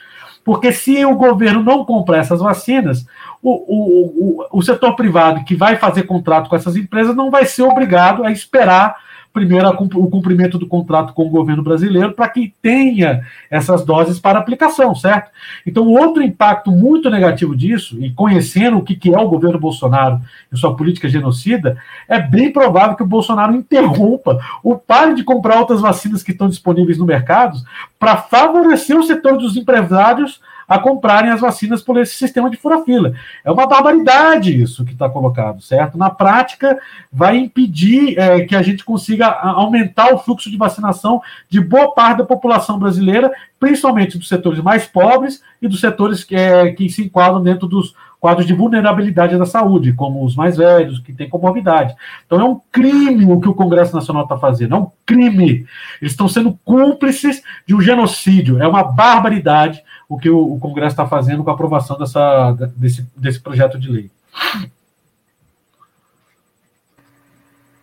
porque 0.47 0.71
se 0.71 1.03
o 1.03 1.13
governo 1.13 1.61
não 1.61 1.83
comprar 1.83 2.19
essas 2.19 2.39
vacinas, 2.39 3.05
o, 3.43 3.51
o, 3.51 4.39
o, 4.39 4.59
o 4.59 4.61
setor 4.61 4.95
privado 4.95 5.43
que 5.43 5.57
vai 5.57 5.75
fazer 5.75 6.03
contrato 6.03 6.49
com 6.49 6.55
essas 6.55 6.77
empresas 6.77 7.13
não 7.13 7.29
vai 7.29 7.45
ser 7.45 7.63
obrigado 7.63 8.23
a 8.23 8.31
esperar 8.31 8.95
primeiro 9.37 9.69
o 9.69 10.09
cumprimento 10.09 10.57
do 10.57 10.65
contrato 10.65 11.13
com 11.13 11.27
o 11.27 11.29
governo 11.29 11.61
brasileiro 11.61 12.13
para 12.13 12.27
que 12.27 12.53
tenha 12.59 13.21
essas 13.51 13.85
doses 13.85 14.19
para 14.19 14.39
aplicação, 14.39 14.95
certo? 14.95 15.29
Então, 15.65 15.87
outro 15.87 16.23
impacto 16.23 16.71
muito 16.71 17.07
negativo 17.07 17.55
disso, 17.55 17.97
e 17.99 18.09
conhecendo 18.09 18.77
o 18.77 18.83
que, 18.83 18.95
que 18.95 19.13
é 19.13 19.19
o 19.19 19.29
governo 19.29 19.59
Bolsonaro 19.59 20.19
e 20.51 20.57
sua 20.57 20.75
política 20.75 21.07
genocida, 21.07 21.77
é 22.09 22.19
bem 22.19 22.51
provável 22.51 22.95
que 22.95 23.03
o 23.03 23.07
Bolsonaro 23.07 23.55
interrompa 23.55 24.39
ou 24.63 24.75
pare 24.75 25.13
de 25.13 25.23
comprar 25.23 25.59
outras 25.59 25.81
vacinas 25.81 26.23
que 26.23 26.31
estão 26.31 26.49
disponíveis 26.49 26.97
no 26.97 27.05
mercado 27.05 27.59
para 27.99 28.17
favorecer 28.17 28.97
o 28.97 29.03
setor 29.03 29.37
dos 29.37 29.55
empresários 29.55 30.41
a 30.67 30.77
comprarem 30.77 31.31
as 31.31 31.39
vacinas 31.39 31.81
por 31.81 31.97
esse 31.97 32.15
sistema 32.15 32.49
de 32.49 32.57
fura-fila. 32.57 33.13
É 33.43 33.51
uma 33.51 33.65
barbaridade 33.65 34.61
isso 34.61 34.83
que 34.83 34.91
está 34.91 35.09
colocado, 35.09 35.61
certo? 35.61 35.97
Na 35.97 36.09
prática, 36.09 36.77
vai 37.11 37.37
impedir 37.37 38.19
é, 38.19 38.41
que 38.41 38.55
a 38.55 38.61
gente 38.61 38.83
consiga 38.83 39.27
aumentar 39.27 40.13
o 40.13 40.19
fluxo 40.19 40.51
de 40.51 40.57
vacinação 40.57 41.21
de 41.49 41.61
boa 41.61 41.93
parte 41.93 42.17
da 42.17 42.25
população 42.25 42.77
brasileira, 42.77 43.31
principalmente 43.59 44.17
dos 44.17 44.27
setores 44.27 44.59
mais 44.59 44.85
pobres 44.85 45.41
e 45.61 45.67
dos 45.67 45.79
setores 45.79 46.23
que, 46.23 46.35
é, 46.35 46.71
que 46.71 46.89
se 46.89 47.03
enquadram 47.03 47.41
dentro 47.41 47.67
dos 47.67 47.95
quadros 48.19 48.47
de 48.47 48.53
vulnerabilidade 48.53 49.37
da 49.37 49.45
saúde, 49.45 49.93
como 49.93 50.25
os 50.25 50.35
mais 50.35 50.57
velhos, 50.57 50.99
que 50.99 51.13
têm 51.13 51.29
comorbidade. 51.29 51.95
Então 52.25 52.41
é 52.41 52.43
um 52.43 52.59
crime 52.71 53.25
o 53.31 53.39
que 53.39 53.47
o 53.47 53.53
Congresso 53.53 53.95
Nacional 53.95 54.23
está 54.23 54.37
fazendo, 54.37 54.75
é 54.75 54.77
um 54.79 54.91
crime. 55.05 55.65
Eles 56.01 56.13
estão 56.13 56.27
sendo 56.27 56.57
cúmplices 56.65 57.43
de 57.65 57.75
um 57.75 57.81
genocídio, 57.81 58.61
é 58.61 58.67
uma 58.67 58.83
barbaridade 58.83 59.83
o 60.09 60.17
que 60.17 60.29
o, 60.29 60.53
o 60.53 60.59
Congresso 60.59 60.93
está 60.93 61.07
fazendo 61.07 61.43
com 61.43 61.49
a 61.49 61.53
aprovação 61.53 61.97
dessa, 61.97 62.51
desse, 62.75 63.05
desse 63.15 63.39
projeto 63.39 63.77
de 63.77 63.89
lei. 63.89 64.11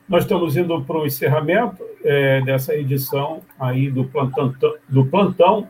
Nós 0.08 0.24
estamos 0.24 0.56
indo 0.56 0.82
para 0.82 0.98
o 0.98 1.06
encerramento 1.06 1.82
é, 2.02 2.40
dessa 2.42 2.74
edição 2.74 3.40
aí 3.58 3.90
do 3.90 4.04
plantão, 4.04 4.54
do 4.88 5.06
plantão 5.06 5.68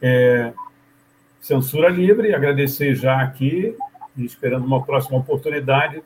é, 0.00 0.52
Censura 1.40 1.88
Livre. 1.88 2.34
Agradecer 2.34 2.94
já 2.94 3.20
aqui, 3.20 3.74
esperando 4.16 4.66
uma 4.66 4.82
próxima 4.82 5.18
oportunidade, 5.18 6.02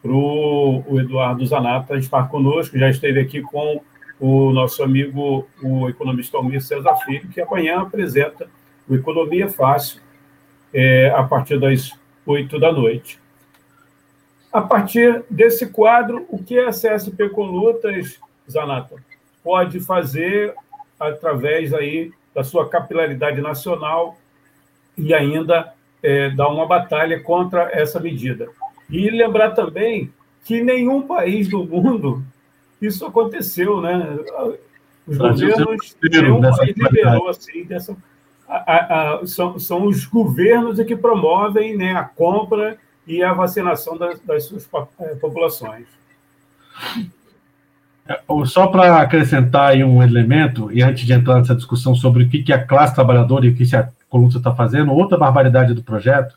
para 0.00 0.12
o 0.12 0.84
Eduardo 1.00 1.44
Zanata 1.44 1.96
estar 1.96 2.28
conosco. 2.28 2.78
Já 2.78 2.88
esteve 2.88 3.20
aqui 3.20 3.42
com 3.42 3.82
o 4.20 4.52
nosso 4.52 4.82
amigo, 4.82 5.46
o 5.62 5.88
economista 5.88 6.36
Almir 6.36 6.62
César 6.62 6.94
Filho, 7.04 7.28
que 7.28 7.40
amanhã 7.40 7.82
apresenta 7.82 8.48
o 8.88 8.94
Economia 8.94 9.48
Fácil, 9.48 10.00
é, 10.72 11.10
a 11.10 11.22
partir 11.22 11.58
das 11.58 11.92
oito 12.26 12.58
da 12.58 12.72
noite. 12.72 13.18
A 14.52 14.60
partir 14.60 15.24
desse 15.28 15.66
quadro, 15.66 16.26
o 16.28 16.42
que 16.42 16.58
a 16.58 16.70
CSP 16.70 17.28
com 17.30 17.44
Lutas, 17.44 18.18
Zanata, 18.50 18.96
pode 19.42 19.80
fazer 19.80 20.54
através 20.98 21.72
aí 21.72 22.12
da 22.34 22.42
sua 22.42 22.68
capilaridade 22.68 23.40
nacional 23.40 24.18
e 24.96 25.14
ainda 25.14 25.72
é, 26.02 26.30
dar 26.30 26.48
uma 26.48 26.66
batalha 26.66 27.20
contra 27.20 27.70
essa 27.72 28.00
medida. 28.00 28.48
E 28.90 29.10
lembrar 29.10 29.50
também 29.50 30.12
que 30.44 30.62
nenhum 30.62 31.02
país 31.02 31.48
do 31.48 31.64
mundo 31.64 32.22
isso 32.80 33.04
aconteceu, 33.04 33.80
né? 33.80 34.18
Os 35.06 35.18
governos, 35.18 35.96
nenhum 36.02 36.40
país 36.40 36.76
liberou 36.76 37.28
assim 37.28 37.64
dessa 37.64 37.96
a, 38.48 39.18
a, 39.20 39.26
são, 39.26 39.58
são 39.58 39.86
os 39.86 40.06
governos 40.06 40.80
que 40.82 40.96
promovem 40.96 41.76
né, 41.76 41.92
a 41.92 42.04
compra 42.04 42.78
e 43.06 43.22
a 43.22 43.32
vacinação 43.32 43.96
das, 43.96 44.18
das 44.20 44.44
suas 44.44 44.68
é, 45.00 45.14
populações. 45.16 45.86
É, 48.08 48.20
só 48.46 48.68
para 48.68 49.00
acrescentar 49.00 49.72
aí 49.72 49.84
um 49.84 50.02
elemento, 50.02 50.72
e 50.72 50.82
antes 50.82 51.04
de 51.04 51.12
entrar 51.12 51.38
nessa 51.38 51.54
discussão 51.54 51.94
sobre 51.94 52.24
o 52.24 52.28
que, 52.28 52.52
a 52.52 52.64
classe 52.64 52.94
trabalhadora 52.94 53.44
e 53.44 53.50
o 53.50 53.54
que 53.54 53.76
a 53.76 53.88
Coluna 54.08 54.30
está 54.36 54.54
fazendo, 54.54 54.92
outra 54.92 55.18
barbaridade 55.18 55.74
do 55.74 55.82
projeto 55.82 56.34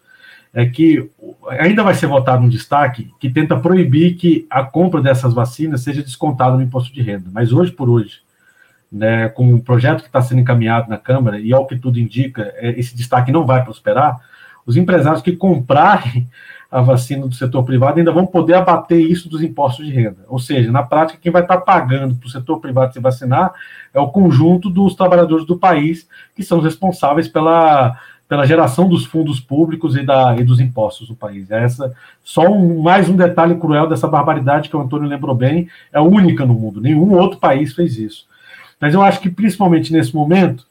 é 0.54 0.66
que 0.66 1.10
ainda 1.48 1.82
vai 1.82 1.94
ser 1.94 2.08
votado 2.08 2.44
um 2.44 2.50
destaque 2.50 3.10
que 3.20 3.30
tenta 3.30 3.58
proibir 3.58 4.16
que 4.16 4.46
a 4.50 4.64
compra 4.64 5.02
dessas 5.02 5.34
vacinas 5.34 5.82
seja 5.82 6.04
descontada 6.04 6.58
no 6.58 6.64
imposto 6.64 6.94
de 6.94 7.02
renda. 7.02 7.30
Mas 7.32 7.54
hoje 7.54 7.72
por 7.72 7.90
hoje, 7.90 8.20
né, 8.92 9.30
com 9.30 9.54
o 9.54 9.62
projeto 9.62 10.02
que 10.02 10.08
está 10.08 10.22
sendo 10.22 10.42
encaminhado 10.42 10.90
na 10.90 10.98
Câmara, 10.98 11.40
e 11.40 11.54
ao 11.54 11.66
que 11.66 11.78
tudo 11.78 12.00
indica, 12.00 12.54
é, 12.58 12.78
esse 12.78 12.96
destaque 12.96 13.32
não 13.32 13.46
vai 13.46 13.64
prosperar, 13.64 14.20
os 14.66 14.76
empresários 14.76 15.22
que 15.22 15.36
comprarem 15.36 16.28
a 16.72 16.82
vacina 16.82 17.28
do 17.28 17.36
setor 17.36 17.64
privado 17.64 18.00
ainda 18.00 18.14
vão 18.14 18.26
poder 18.26 18.54
abater 18.54 19.00
isso 19.00 19.28
dos 19.28 19.44
impostos 19.44 19.86
de 19.86 19.92
renda. 19.92 20.20
Ou 20.30 20.40
seja, 20.40 20.72
na 20.72 20.82
prática, 20.82 21.20
quem 21.22 21.32
vai 21.32 21.42
estar 21.42 21.58
tá 21.58 21.62
pagando 21.62 22.16
para 22.16 22.28
o 22.28 22.30
setor 22.30 22.60
privado 22.62 22.94
se 22.94 23.00
vacinar 23.00 23.54
é 23.94 24.00
o 24.00 24.08
conjunto 24.08 24.70
dos 24.70 24.96
trabalhadores 24.96 25.46
do 25.46 25.58
país 25.58 26.08
que 26.34 26.44
são 26.44 26.62
responsáveis 26.62 27.28
pela, 27.28 27.98
pela 28.30 28.46
geração 28.46 28.88
dos 28.88 29.06
fundos 29.06 29.42
públicos 29.42 29.98
e, 29.98 30.04
da, 30.04 30.38
e 30.38 30.46
dos 30.46 30.62
impostos 30.62 31.10
do 31.10 31.16
país. 31.16 31.52
Essa 31.52 31.94
só 32.24 32.44
um, 32.44 32.82
mais 32.82 33.10
um 33.10 33.18
detalhe 33.18 33.56
cruel 33.56 33.90
dessa 33.90 34.08
barbaridade 34.08 34.70
que 34.70 34.78
o 34.78 34.82
Antônio 34.82 35.10
lembrou 35.10 35.36
bem, 35.36 35.68
é 35.92 36.00
única 36.00 36.46
no 36.46 36.54
mundo. 36.54 36.80
Nenhum 36.80 37.14
outro 37.16 37.38
país 37.38 37.74
fez 37.74 37.98
isso. 37.98 38.31
Mas 38.82 38.96
eu 38.96 39.02
acho 39.04 39.20
que, 39.20 39.30
principalmente 39.30 39.94
nesse 39.94 40.14
momento, 40.14 40.66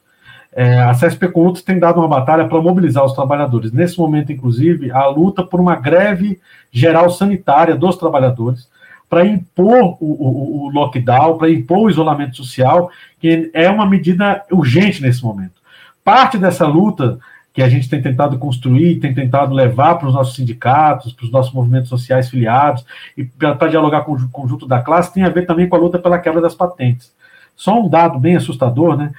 é, 0.53 0.81
a 0.81 0.91
CSP 0.91 1.29
Conlutas 1.29 1.61
tem 1.61 1.79
dado 1.79 1.99
uma 1.99 2.09
batalha 2.09 2.45
para 2.45 2.61
mobilizar 2.61 3.05
os 3.05 3.13
trabalhadores. 3.13 3.71
Nesse 3.71 3.97
momento, 3.97 4.33
inclusive, 4.33 4.91
a 4.91 5.07
luta 5.07 5.43
por 5.43 5.61
uma 5.61 5.77
greve 5.77 6.37
geral 6.69 7.09
sanitária 7.09 7.73
dos 7.73 7.95
trabalhadores, 7.95 8.69
para 9.09 9.25
impor 9.25 9.97
o, 9.99 10.05
o, 10.05 10.65
o 10.65 10.69
lockdown, 10.71 11.37
para 11.37 11.49
impor 11.49 11.79
o 11.79 11.89
isolamento 11.89 12.35
social, 12.35 12.89
que 13.19 13.49
é 13.53 13.69
uma 13.69 13.85
medida 13.85 14.43
urgente 14.51 15.01
nesse 15.01 15.23
momento. 15.23 15.61
Parte 16.03 16.37
dessa 16.37 16.67
luta 16.67 17.17
que 17.53 17.61
a 17.61 17.67
gente 17.67 17.89
tem 17.89 18.01
tentado 18.01 18.37
construir, 18.37 18.99
tem 18.99 19.13
tentado 19.13 19.53
levar 19.53 19.95
para 19.95 20.07
os 20.07 20.13
nossos 20.13 20.35
sindicatos, 20.35 21.11
para 21.11 21.25
os 21.25 21.31
nossos 21.31 21.53
movimentos 21.53 21.89
sociais 21.89 22.29
filiados, 22.29 22.85
e 23.17 23.25
para 23.25 23.67
dialogar 23.67 24.01
com 24.01 24.13
o 24.13 24.29
conjunto 24.29 24.65
da 24.65 24.81
classe, 24.81 25.13
tem 25.13 25.23
a 25.23 25.29
ver 25.29 25.45
também 25.45 25.67
com 25.67 25.75
a 25.75 25.79
luta 25.79 25.99
pela 25.99 26.19
quebra 26.19 26.41
das 26.41 26.55
patentes. 26.55 27.11
Só 27.61 27.79
um 27.79 27.87
dado 27.87 28.17
bem 28.17 28.35
assustador, 28.35 28.97
né? 28.97 29.11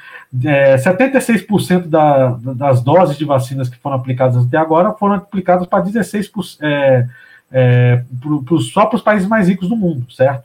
É, 0.44 0.74
76% 0.74 1.86
da, 1.86 2.30
das 2.56 2.82
doses 2.82 3.16
de 3.16 3.24
vacinas 3.24 3.68
que 3.68 3.76
foram 3.76 3.94
aplicadas 3.94 4.44
até 4.44 4.56
agora 4.56 4.92
foram 4.94 5.14
aplicadas 5.14 5.64
para 5.64 5.84
16%, 5.84 6.56
é, 6.60 7.06
é, 7.52 8.02
pro, 8.20 8.42
pro, 8.42 8.58
só 8.60 8.86
para 8.86 8.96
os 8.96 9.02
países 9.02 9.28
mais 9.28 9.46
ricos 9.46 9.68
do 9.68 9.76
mundo, 9.76 10.10
certo? 10.10 10.42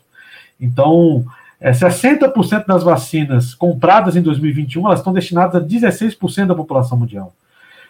Então, 0.61 1.25
é, 1.59 1.71
60% 1.71 2.67
das 2.67 2.83
vacinas 2.83 3.55
compradas 3.55 4.15
em 4.15 4.21
2021 4.21 4.85
elas 4.85 4.99
estão 4.99 5.11
destinadas 5.11 5.55
a 5.55 5.65
16% 5.65 6.45
da 6.45 6.53
população 6.53 6.99
mundial. 6.99 7.33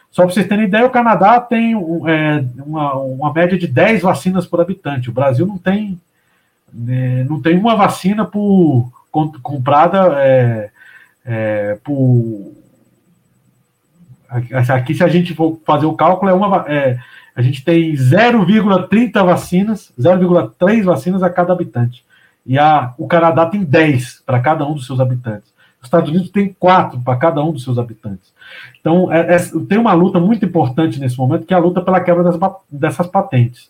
Só 0.09 0.23
para 0.23 0.33
vocês 0.33 0.47
terem 0.47 0.67
ideia, 0.67 0.85
o 0.85 0.89
Canadá 0.89 1.37
tem 1.41 1.73
é, 1.73 2.45
uma, 2.65 2.93
uma, 2.95 3.33
média 3.33 3.57
de 3.57 3.67
10 3.67 4.03
vacinas 4.03 4.45
por 4.45 4.61
habitante. 4.61 5.09
O 5.09 5.13
Brasil 5.13 5.45
não 5.45 5.57
tem, 5.57 5.99
é, 6.87 7.25
não 7.25 7.41
tem 7.41 7.57
uma 7.57 7.75
vacina 7.75 8.23
por, 8.23 8.89
comprada 9.11 10.13
é, 10.21 10.69
é, 11.25 11.77
por. 11.83 12.53
Aqui, 14.29 14.93
se 14.93 15.03
a 15.03 15.07
gente 15.07 15.33
for 15.33 15.59
fazer 15.65 15.85
o 15.85 15.93
cálculo, 15.93 16.29
é 16.29 16.33
uma, 16.33 16.65
é, 16.67 16.97
a 17.35 17.41
gente 17.41 17.63
tem 17.63 17.93
0,30 17.93 19.23
vacinas, 19.23 19.93
0,3 19.97 20.83
vacinas 20.83 21.23
a 21.23 21.29
cada 21.29 21.53
habitante. 21.53 22.03
E 22.45 22.57
a, 22.57 22.93
o 22.97 23.07
Canadá 23.07 23.45
tem 23.45 23.63
10 23.63 24.23
para 24.25 24.39
cada 24.39 24.65
um 24.65 24.73
dos 24.73 24.85
seus 24.85 24.99
habitantes. 24.99 25.53
Os 25.79 25.87
Estados 25.87 26.09
Unidos 26.09 26.29
tem 26.29 26.55
4 26.59 26.99
para 27.01 27.17
cada 27.17 27.43
um 27.43 27.51
dos 27.51 27.63
seus 27.63 27.77
habitantes. 27.77 28.33
Então, 28.79 29.11
é, 29.11 29.35
é, 29.35 29.37
tem 29.67 29.77
uma 29.77 29.93
luta 29.93 30.19
muito 30.19 30.45
importante 30.45 30.99
nesse 30.99 31.17
momento, 31.17 31.45
que 31.45 31.53
é 31.53 31.57
a 31.57 31.59
luta 31.59 31.81
pela 31.81 31.99
quebra 31.99 32.23
das, 32.23 32.39
dessas 32.69 33.07
patentes. 33.07 33.69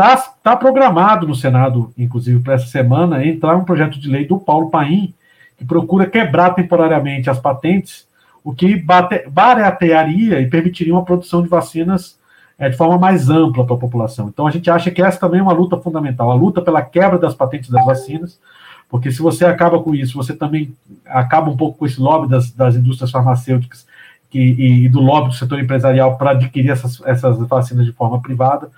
Está 0.00 0.16
tá 0.42 0.56
programado 0.56 1.28
no 1.28 1.34
Senado, 1.34 1.92
inclusive, 1.96 2.40
para 2.40 2.54
essa 2.54 2.64
semana, 2.64 3.22
entrar 3.22 3.54
um 3.54 3.64
projeto 3.64 4.00
de 4.00 4.08
lei 4.08 4.24
do 4.24 4.38
Paulo 4.38 4.70
Paim, 4.70 5.12
que 5.58 5.64
procura 5.64 6.06
quebrar 6.06 6.54
temporariamente 6.54 7.28
as 7.28 7.38
patentes, 7.38 8.08
o 8.42 8.54
que 8.54 8.76
bate, 8.76 9.28
baratearia 9.28 10.40
e 10.40 10.48
permitiria 10.48 10.94
uma 10.94 11.04
produção 11.04 11.42
de 11.42 11.48
vacinas 11.48 12.18
é, 12.58 12.70
de 12.70 12.78
forma 12.78 12.96
mais 12.96 13.28
ampla 13.28 13.62
para 13.66 13.74
a 13.74 13.78
população. 13.78 14.28
Então, 14.28 14.46
a 14.46 14.50
gente 14.50 14.70
acha 14.70 14.90
que 14.90 15.02
essa 15.02 15.20
também 15.20 15.40
é 15.40 15.42
uma 15.42 15.52
luta 15.52 15.76
fundamental, 15.76 16.30
a 16.30 16.34
luta 16.34 16.62
pela 16.62 16.80
quebra 16.80 17.18
das 17.18 17.34
patentes 17.34 17.68
das 17.68 17.84
vacinas, 17.84 18.40
porque 18.88 19.12
se 19.12 19.20
você 19.20 19.44
acaba 19.44 19.82
com 19.82 19.94
isso, 19.94 20.16
você 20.16 20.32
também 20.34 20.74
acaba 21.04 21.50
um 21.50 21.56
pouco 21.58 21.76
com 21.76 21.84
esse 21.84 22.00
lobby 22.00 22.26
das, 22.26 22.50
das 22.50 22.74
indústrias 22.74 23.10
farmacêuticas 23.10 23.86
que, 24.30 24.38
e, 24.38 24.84
e, 24.86 24.88
do 24.88 25.00
lobby 25.00 25.28
do 25.28 25.34
setor 25.34 25.60
empresarial 25.60 26.16
para 26.16 26.30
adquirir 26.30 26.70
essas, 26.70 27.02
essas 27.04 27.38
vacinas 27.46 27.84
de 27.84 27.92
forma 27.92 28.18
privada 28.22 28.70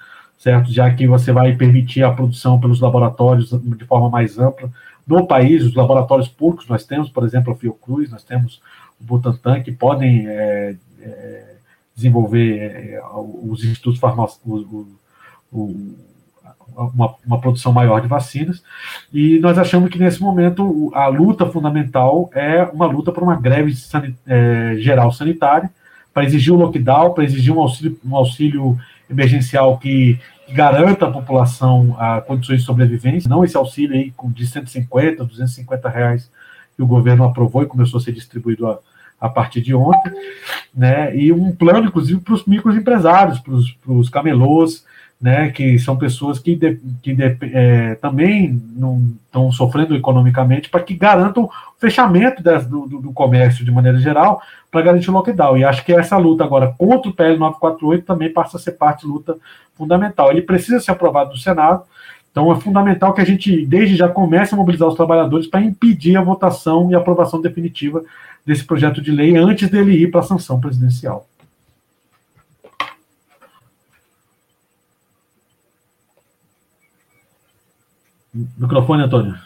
certo? 0.43 0.73
Já 0.73 0.93
que 0.93 1.07
você 1.07 1.31
vai 1.31 1.55
permitir 1.55 2.03
a 2.03 2.11
produção 2.11 2.59
pelos 2.59 2.81
laboratórios 2.81 3.51
de 3.53 3.85
forma 3.85 4.11
mais 4.11 4.41
ampla 4.41 4.69
no 5.07 5.25
país, 5.25 5.63
os 5.65 5.73
laboratórios 5.73 6.27
públicos, 6.27 6.67
nós 6.69 6.85
temos, 6.85 7.09
por 7.09 7.25
exemplo, 7.25 7.53
a 7.53 7.57
Fiocruz, 7.57 8.11
nós 8.11 8.25
temos 8.25 8.61
o 9.01 9.05
Butantan, 9.05 9.63
que 9.63 9.71
podem 9.71 10.27
é, 10.27 10.75
é, 11.01 11.55
desenvolver 11.95 12.59
é, 12.59 13.01
os 13.15 13.65
institutos 13.65 14.01
farmacêuticos, 14.01 14.87
uma, 15.53 17.15
uma, 17.25 17.41
produção 17.41 17.73
maior 17.73 18.01
de 18.01 18.09
vacinas, 18.09 18.65
e 19.13 19.39
nós 19.39 19.59
achamos 19.59 19.91
que 19.91 19.99
nesse 19.99 20.21
momento 20.21 20.91
a 20.93 21.07
luta 21.07 21.47
fundamental 21.47 22.29
é 22.35 22.65
uma 22.65 22.87
luta 22.87 23.13
por 23.13 23.23
uma 23.23 23.41
greve 23.41 23.77
sanit 23.77 24.17
é, 24.27 24.75
geral 24.79 25.13
sanitária, 25.13 25.71
para 26.13 26.25
exigir 26.25 26.53
o 26.53 26.57
lockdown, 26.57 27.15
para 27.15 27.25
exigir 27.25 27.55
um 27.55 27.61
auxílio, 27.61 27.99
um 28.05 28.17
auxílio 28.17 28.79
emergencial 29.11 29.79
que, 29.79 30.19
garanta 30.53 31.07
à 31.07 31.11
população 31.11 31.97
a 31.99 32.21
condições 32.21 32.61
de 32.61 32.67
sobrevivência, 32.67 33.29
não 33.29 33.45
esse 33.45 33.57
auxílio 33.57 33.95
aí 33.95 34.13
de 34.35 34.47
150, 34.47 35.25
250 35.25 35.89
reais 35.89 36.31
que 36.77 36.83
o 36.83 36.87
governo 36.87 37.25
aprovou 37.25 37.63
e 37.63 37.67
começou 37.67 37.99
a 37.99 38.03
ser 38.03 38.13
distribuído 38.13 38.67
a, 38.67 38.79
a 39.21 39.29
partir 39.29 39.61
de 39.61 39.75
ontem, 39.75 40.13
né? 40.75 41.15
E 41.17 41.33
um 41.33 41.55
plano, 41.55 41.87
inclusive, 41.87 42.21
para 42.21 42.35
os 42.35 42.45
microempresários, 42.45 43.39
para 43.39 43.93
os 43.93 44.09
camelôs, 44.09 44.85
né? 45.23 45.51
Que 45.51 45.79
são 45.79 45.97
pessoas 45.97 46.41
que, 46.41 46.57
de, 46.57 46.81
que 47.01 47.15
de, 47.15 47.37
é, 47.55 47.95
também 47.95 48.61
estão 49.25 49.53
sofrendo 49.53 49.95
economicamente, 49.95 50.69
para 50.69 50.83
que 50.83 50.95
garantam 50.95 51.45
o 51.45 51.51
fechamento 51.79 52.43
das, 52.43 52.67
do, 52.67 52.87
do, 52.89 53.13
comércio 53.13 53.65
de 53.65 53.71
maneira 53.71 54.01
geral, 54.01 54.43
para 54.69 54.83
garantir 54.83 55.11
o 55.11 55.13
lockdown. 55.13 55.57
E 55.57 55.65
acho 55.65 55.85
que 55.85 55.93
essa 55.93 56.17
luta 56.17 56.43
agora 56.43 56.75
contra 56.77 57.09
o 57.09 57.15
PL 57.15 57.39
948 57.39 58.05
também 58.05 58.33
passa 58.33 58.57
a 58.57 58.61
ser 58.61 58.73
parte 58.73 59.07
luta 59.07 59.37
fundamental. 59.77 60.33
Ele 60.33 60.43
precisa 60.43 60.81
ser 60.81 60.91
aprovado 60.91 61.31
no 61.31 61.39
Senado, 61.39 61.85
então 62.33 62.51
é 62.51 62.59
fundamental 62.59 63.15
que 63.15 63.21
a 63.21 63.25
gente, 63.25 63.65
desde 63.65 63.95
já, 63.95 64.09
comece 64.09 64.55
a 64.55 64.57
mobilizar 64.57 64.89
os 64.89 64.97
trabalhadores 64.97 65.47
para 65.47 65.63
impedir 65.63 66.17
a 66.17 66.23
votação 66.23 66.91
e 66.91 66.97
aprovação 66.97 67.41
definitiva 67.41 68.03
desse 68.45 68.65
projeto 68.65 69.01
de 69.01 69.13
lei 69.13 69.37
antes 69.37 69.69
dele 69.71 69.93
ir 69.93 70.11
para 70.11 70.21
a 70.21 70.25
sanção 70.25 70.59
presidencial. 70.59 71.29
Microfone, 78.35 79.03
Antônio. 79.03 79.39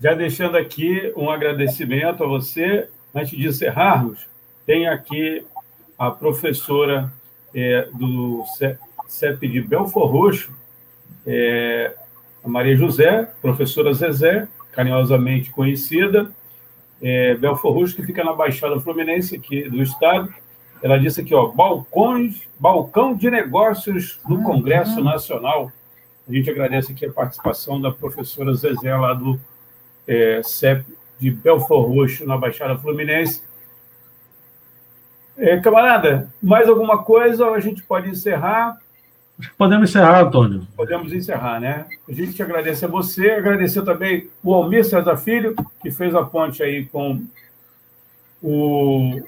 Já 0.00 0.14
deixando 0.14 0.56
aqui 0.56 1.12
um 1.16 1.28
agradecimento 1.28 2.22
a 2.22 2.26
você. 2.26 2.88
Antes 3.14 3.36
de 3.36 3.48
encerrarmos, 3.48 4.28
tem 4.64 4.86
aqui 4.86 5.44
a 5.98 6.10
professora 6.10 7.12
é, 7.54 7.88
do 7.92 8.44
CEP 9.08 9.48
de 9.48 9.60
Belfor 9.60 10.06
Roxo, 10.06 10.52
é, 11.26 11.96
a 12.44 12.48
Maria 12.48 12.76
José, 12.76 13.28
professora 13.40 13.92
Zezé, 13.94 14.46
carinhosamente 14.72 15.50
conhecida, 15.50 16.30
é, 17.02 17.34
Belfor 17.34 17.72
Roxo, 17.72 17.96
que 17.96 18.02
fica 18.02 18.22
na 18.22 18.34
Baixada 18.34 18.78
Fluminense 18.78 19.34
aqui 19.34 19.68
do 19.68 19.82
estado. 19.82 20.32
Ela 20.82 20.98
disse 20.98 21.20
aqui, 21.20 21.34
ó, 21.34 21.48
balcões, 21.48 22.42
balcão 22.58 23.14
de 23.14 23.30
negócios 23.30 24.20
no 24.28 24.42
Congresso 24.42 25.02
Nacional. 25.02 25.72
A 26.28 26.32
gente 26.32 26.50
agradece 26.50 26.92
aqui 26.92 27.06
a 27.06 27.12
participação 27.12 27.80
da 27.80 27.90
professora 27.90 28.54
Zezé 28.54 28.94
lá 28.94 29.14
do 29.14 29.40
é, 30.06 30.40
CEP 30.42 30.84
de 31.18 31.30
Belfor 31.30 31.88
Roxo, 31.88 32.26
na 32.26 32.36
Baixada 32.36 32.78
Fluminense. 32.78 33.42
É, 35.36 35.58
camarada, 35.58 36.28
mais 36.42 36.68
alguma 36.68 37.02
coisa 37.02 37.46
ou 37.46 37.54
a 37.54 37.60
gente 37.60 37.82
pode 37.82 38.10
encerrar? 38.10 38.78
Podemos 39.56 39.90
encerrar, 39.90 40.22
Antônio. 40.22 40.66
Podemos 40.76 41.12
encerrar, 41.12 41.60
né? 41.60 41.86
A 42.08 42.12
gente 42.12 42.42
agradece 42.42 42.84
a 42.84 42.88
você, 42.88 43.30
agradecer 43.30 43.82
também 43.82 44.28
o 44.42 44.52
Almir 44.52 44.84
César 44.84 45.16
Filho, 45.16 45.54
que 45.80 45.92
fez 45.92 46.14
a 46.14 46.24
ponte 46.24 46.60
aí 46.62 46.84
com 46.86 47.22
o, 48.42 49.20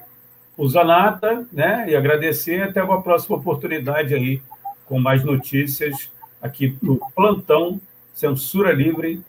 o 0.57 0.67
Zanata, 0.67 1.45
né? 1.51 1.85
E 1.89 1.95
agradecer 1.95 2.61
até 2.63 2.83
uma 2.83 3.01
próxima 3.01 3.37
oportunidade 3.37 4.13
aí 4.13 4.41
com 4.85 4.99
mais 4.99 5.23
notícias 5.23 6.09
aqui 6.41 6.77
no 6.81 6.99
Plantão 7.15 7.79
Censura 8.13 8.71
Livre 8.71 9.23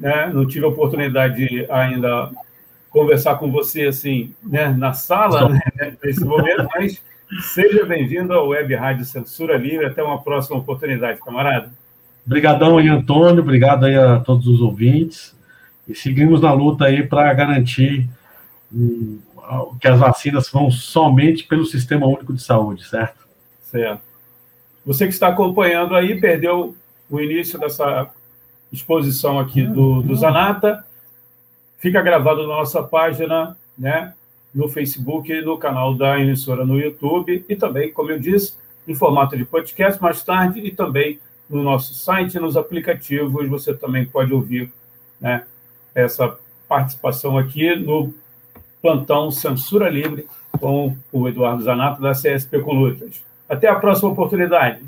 né? 0.00 0.30
Não 0.32 0.46
tive 0.46 0.64
a 0.64 0.68
oportunidade 0.68 1.36
de 1.36 1.70
ainda 1.70 2.30
conversar 2.88 3.36
com 3.36 3.52
você 3.52 3.82
assim, 3.82 4.32
né, 4.42 4.68
na 4.68 4.94
sala, 4.94 5.50
né, 5.50 5.60
nesse 6.02 6.24
momento, 6.24 6.66
mas 6.74 7.00
seja 7.52 7.84
bem-vindo 7.84 8.32
ao 8.32 8.48
Web 8.48 8.74
Rádio 8.74 9.04
Censura 9.04 9.56
Livre. 9.56 9.86
Até 9.86 10.02
uma 10.02 10.20
próxima 10.20 10.56
oportunidade, 10.56 11.20
camarada. 11.20 11.70
Obrigadão 12.26 12.78
aí, 12.78 12.88
Antônio. 12.88 13.42
Obrigado 13.42 13.84
aí 13.84 13.96
a 13.96 14.18
todos 14.18 14.46
os 14.48 14.60
ouvintes. 14.60 15.36
E 15.86 15.94
seguimos 15.94 16.40
na 16.40 16.52
luta 16.52 16.86
aí 16.86 17.06
para 17.06 17.32
garantir 17.34 18.08
um, 18.72 19.18
que 19.80 19.88
as 19.88 19.98
vacinas 19.98 20.48
vão 20.50 20.70
somente 20.70 21.44
pelo 21.44 21.64
Sistema 21.64 22.06
Único 22.06 22.32
de 22.32 22.42
Saúde, 22.42 22.86
certo? 22.86 23.26
Certo. 23.62 24.02
Você 24.84 25.06
que 25.06 25.12
está 25.12 25.28
acompanhando 25.28 25.94
aí, 25.94 26.20
perdeu 26.20 26.74
o 27.08 27.20
início 27.20 27.58
dessa 27.58 28.10
exposição 28.72 29.38
aqui 29.38 29.62
do, 29.66 30.02
do 30.02 30.14
Zanata. 30.14 30.84
Fica 31.78 32.00
gravado 32.02 32.42
na 32.42 32.48
nossa 32.48 32.82
página, 32.82 33.56
né, 33.76 34.14
no 34.54 34.68
Facebook 34.68 35.40
no 35.42 35.58
canal 35.58 35.94
da 35.94 36.18
emissora 36.18 36.64
no 36.64 36.78
YouTube, 36.78 37.44
e 37.48 37.56
também, 37.56 37.92
como 37.92 38.10
eu 38.10 38.18
disse, 38.18 38.54
em 38.86 38.94
formato 38.94 39.36
de 39.36 39.44
podcast 39.44 40.00
mais 40.00 40.22
tarde, 40.22 40.60
e 40.60 40.70
também 40.70 41.18
no 41.48 41.62
nosso 41.62 41.94
site, 41.94 42.38
nos 42.38 42.56
aplicativos, 42.56 43.48
você 43.48 43.74
também 43.74 44.04
pode 44.06 44.32
ouvir 44.32 44.72
né, 45.20 45.44
essa 45.94 46.36
participação 46.68 47.36
aqui 47.36 47.74
no 47.74 48.14
plantão 48.80 49.30
Censura 49.30 49.88
Livre 49.88 50.26
com 50.58 50.96
o 51.12 51.28
Eduardo 51.28 51.62
Zanato, 51.62 52.00
da 52.00 52.12
CSP 52.12 52.60
Colutas. 52.60 53.22
Até 53.48 53.68
a 53.68 53.74
próxima 53.74 54.10
oportunidade. 54.10 54.80